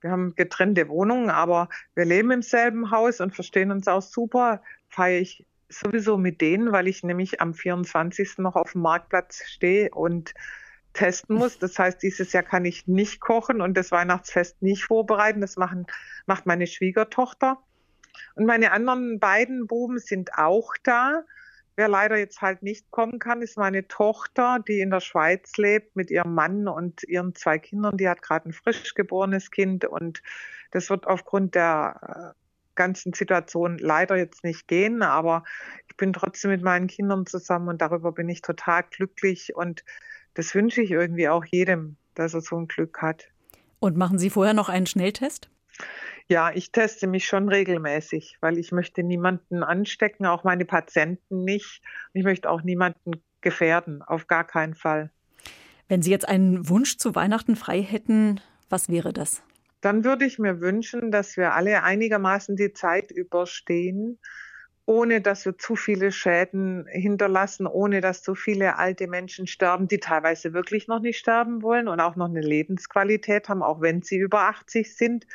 Wir 0.00 0.10
haben 0.10 0.34
getrennte 0.34 0.88
Wohnungen, 0.88 1.30
aber 1.30 1.68
wir 1.94 2.04
leben 2.04 2.30
im 2.30 2.42
selben 2.42 2.90
Haus 2.90 3.20
und 3.20 3.34
verstehen 3.34 3.70
uns 3.70 3.86
auch 3.86 4.02
super. 4.02 4.62
Feiere 4.88 5.20
ich 5.20 5.46
sowieso 5.68 6.16
mit 6.16 6.40
denen, 6.40 6.72
weil 6.72 6.88
ich 6.88 7.02
nämlich 7.02 7.40
am 7.40 7.54
24. 7.54 8.38
noch 8.38 8.56
auf 8.56 8.72
dem 8.72 8.82
Marktplatz 8.82 9.42
stehe 9.46 9.90
und 9.90 10.34
testen 10.92 11.36
muss. 11.36 11.58
Das 11.58 11.78
heißt, 11.78 12.02
dieses 12.02 12.32
Jahr 12.32 12.42
kann 12.42 12.64
ich 12.64 12.86
nicht 12.86 13.20
kochen 13.20 13.60
und 13.60 13.76
das 13.76 13.92
Weihnachtsfest 13.92 14.62
nicht 14.62 14.84
vorbereiten. 14.84 15.40
Das 15.40 15.56
machen, 15.56 15.86
macht 16.26 16.46
meine 16.46 16.66
Schwiegertochter. 16.66 17.58
Und 18.34 18.46
meine 18.46 18.72
anderen 18.72 19.20
beiden 19.20 19.66
Buben 19.66 19.98
sind 19.98 20.34
auch 20.34 20.74
da. 20.82 21.24
Wer 21.76 21.88
leider 21.88 22.16
jetzt 22.16 22.40
halt 22.40 22.62
nicht 22.62 22.90
kommen 22.90 23.18
kann, 23.18 23.42
ist 23.42 23.58
meine 23.58 23.86
Tochter, 23.86 24.58
die 24.66 24.80
in 24.80 24.90
der 24.90 25.00
Schweiz 25.00 25.56
lebt 25.58 25.94
mit 25.94 26.10
ihrem 26.10 26.34
Mann 26.34 26.68
und 26.68 27.02
ihren 27.02 27.34
zwei 27.34 27.58
Kindern. 27.58 27.98
Die 27.98 28.08
hat 28.08 28.22
gerade 28.22 28.48
ein 28.48 28.52
frisch 28.54 28.94
geborenes 28.94 29.50
Kind 29.50 29.84
und 29.84 30.22
das 30.70 30.88
wird 30.88 31.06
aufgrund 31.06 31.54
der 31.54 32.34
äh, 32.34 32.45
ganzen 32.76 33.12
Situation 33.12 33.78
leider 33.78 34.16
jetzt 34.16 34.44
nicht 34.44 34.68
gehen, 34.68 35.02
aber 35.02 35.44
ich 35.88 35.96
bin 35.96 36.12
trotzdem 36.12 36.50
mit 36.50 36.62
meinen 36.62 36.86
Kindern 36.86 37.26
zusammen 37.26 37.68
und 37.68 37.80
darüber 37.80 38.12
bin 38.12 38.28
ich 38.28 38.42
total 38.42 38.84
glücklich 38.90 39.56
und 39.56 39.84
das 40.34 40.54
wünsche 40.54 40.82
ich 40.82 40.90
irgendwie 40.90 41.28
auch 41.28 41.44
jedem, 41.44 41.96
dass 42.14 42.34
er 42.34 42.42
so 42.42 42.56
ein 42.56 42.68
Glück 42.68 43.02
hat. 43.02 43.28
Und 43.80 43.96
machen 43.96 44.18
Sie 44.18 44.30
vorher 44.30 44.54
noch 44.54 44.68
einen 44.68 44.86
Schnelltest? 44.86 45.50
Ja, 46.28 46.50
ich 46.52 46.72
teste 46.72 47.06
mich 47.06 47.26
schon 47.26 47.48
regelmäßig, 47.48 48.38
weil 48.40 48.58
ich 48.58 48.72
möchte 48.72 49.02
niemanden 49.02 49.62
anstecken, 49.62 50.26
auch 50.26 50.44
meine 50.44 50.64
Patienten 50.64 51.44
nicht. 51.44 51.82
Ich 52.14 52.24
möchte 52.24 52.50
auch 52.50 52.62
niemanden 52.62 53.22
gefährden, 53.40 54.02
auf 54.02 54.26
gar 54.26 54.44
keinen 54.44 54.74
Fall. 54.74 55.10
Wenn 55.88 56.02
Sie 56.02 56.10
jetzt 56.10 56.28
einen 56.28 56.68
Wunsch 56.68 56.98
zu 56.98 57.14
Weihnachten 57.14 57.54
frei 57.54 57.80
hätten, 57.80 58.40
was 58.68 58.88
wäre 58.88 59.12
das? 59.12 59.42
Dann 59.80 60.04
würde 60.04 60.24
ich 60.24 60.38
mir 60.38 60.60
wünschen, 60.60 61.10
dass 61.10 61.36
wir 61.36 61.54
alle 61.54 61.82
einigermaßen 61.82 62.56
die 62.56 62.72
Zeit 62.72 63.10
überstehen, 63.10 64.18
ohne 64.86 65.20
dass 65.20 65.44
wir 65.44 65.58
zu 65.58 65.74
viele 65.74 66.12
Schäden 66.12 66.86
hinterlassen, 66.86 67.66
ohne 67.66 68.00
dass 68.00 68.22
zu 68.22 68.36
viele 68.36 68.78
alte 68.78 69.08
Menschen 69.08 69.48
sterben, 69.48 69.88
die 69.88 69.98
teilweise 69.98 70.52
wirklich 70.52 70.86
noch 70.86 71.00
nicht 71.00 71.18
sterben 71.18 71.62
wollen 71.62 71.88
und 71.88 72.00
auch 72.00 72.14
noch 72.14 72.28
eine 72.28 72.40
Lebensqualität 72.40 73.48
haben, 73.48 73.62
auch 73.62 73.80
wenn 73.80 74.02
sie 74.02 74.16
über 74.16 74.42
80 74.42 74.96
sind. 74.96 75.26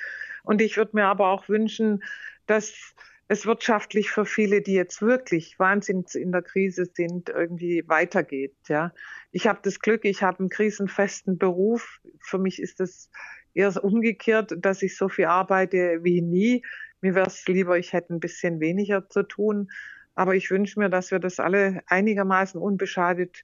Und 0.43 0.61
ich 0.61 0.77
würde 0.77 0.91
mir 0.93 1.05
aber 1.05 1.27
auch 1.27 1.49
wünschen, 1.49 2.01
dass 2.47 2.95
es 3.27 3.45
wirtschaftlich 3.45 4.09
für 4.09 4.25
viele, 4.25 4.61
die 4.61 4.73
jetzt 4.73 5.01
wirklich 5.01 5.57
wahnsinnig 5.59 6.15
in 6.15 6.31
der 6.31 6.41
Krise 6.41 6.85
sind, 6.85 7.29
irgendwie 7.29 7.83
weitergeht. 7.87 8.55
Ja, 8.67 8.93
ich 9.31 9.47
habe 9.47 9.59
das 9.63 9.79
Glück, 9.79 10.05
ich 10.05 10.23
habe 10.23 10.39
einen 10.39 10.49
krisenfesten 10.49 11.37
Beruf. 11.37 12.01
Für 12.19 12.39
mich 12.39 12.61
ist 12.61 12.79
das 12.79 13.09
eher 13.53 13.83
umgekehrt, 13.83 14.53
dass 14.57 14.81
ich 14.81 14.97
so 14.97 15.09
viel 15.09 15.25
arbeite 15.25 15.99
wie 16.03 16.21
nie. 16.21 16.63
Mir 17.01 17.15
wäre 17.15 17.27
es 17.27 17.47
lieber, 17.47 17.77
ich 17.77 17.93
hätte 17.93 18.13
ein 18.13 18.19
bisschen 18.19 18.59
weniger 18.59 19.09
zu 19.09 19.23
tun. 19.23 19.71
Aber 20.15 20.35
ich 20.35 20.51
wünsche 20.51 20.79
mir, 20.79 20.89
dass 20.89 21.11
wir 21.11 21.19
das 21.19 21.39
alle 21.39 21.81
einigermaßen 21.87 22.61
unbeschadet 22.61 23.43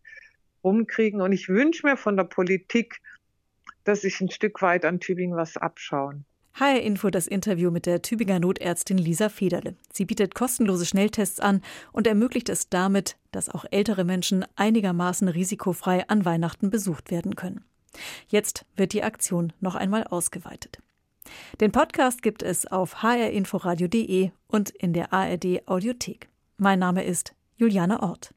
rumkriegen. 0.63 1.21
Und 1.21 1.31
ich 1.31 1.49
wünsche 1.49 1.85
mir 1.85 1.97
von 1.97 2.17
der 2.17 2.25
Politik, 2.25 3.01
dass 3.83 4.01
sich 4.01 4.19
ein 4.21 4.29
Stück 4.29 4.61
weit 4.61 4.85
an 4.85 4.99
Tübingen 4.99 5.37
was 5.37 5.57
abschauen. 5.57 6.25
HR 6.59 6.81
Info 6.81 7.11
das 7.11 7.27
Interview 7.27 7.69
mit 7.69 7.85
der 7.85 8.01
Tübinger 8.01 8.39
Notärztin 8.39 8.97
Lisa 8.97 9.29
Federle. 9.29 9.75
Sie 9.93 10.05
bietet 10.05 10.33
kostenlose 10.33 10.87
Schnelltests 10.87 11.39
an 11.39 11.61
und 11.91 12.07
ermöglicht 12.07 12.49
es 12.49 12.67
damit, 12.67 13.15
dass 13.31 13.47
auch 13.47 13.65
ältere 13.69 14.03
Menschen 14.03 14.43
einigermaßen 14.55 15.27
risikofrei 15.27 16.07
an 16.09 16.25
Weihnachten 16.25 16.71
besucht 16.71 17.11
werden 17.11 17.35
können. 17.35 17.63
Jetzt 18.27 18.65
wird 18.75 18.93
die 18.93 19.03
Aktion 19.03 19.53
noch 19.59 19.75
einmal 19.75 20.03
ausgeweitet. 20.05 20.79
Den 21.59 21.71
Podcast 21.71 22.21
gibt 22.21 22.43
es 22.43 22.65
auf 22.65 23.03
hrinforadio.de 23.03 24.31
und 24.47 24.69
in 24.69 24.93
der 24.93 25.13
ARD 25.13 25.67
Audiothek. 25.67 26.29
Mein 26.57 26.79
Name 26.79 27.03
ist 27.03 27.33
Juliane 27.57 28.01
Ort. 28.01 28.33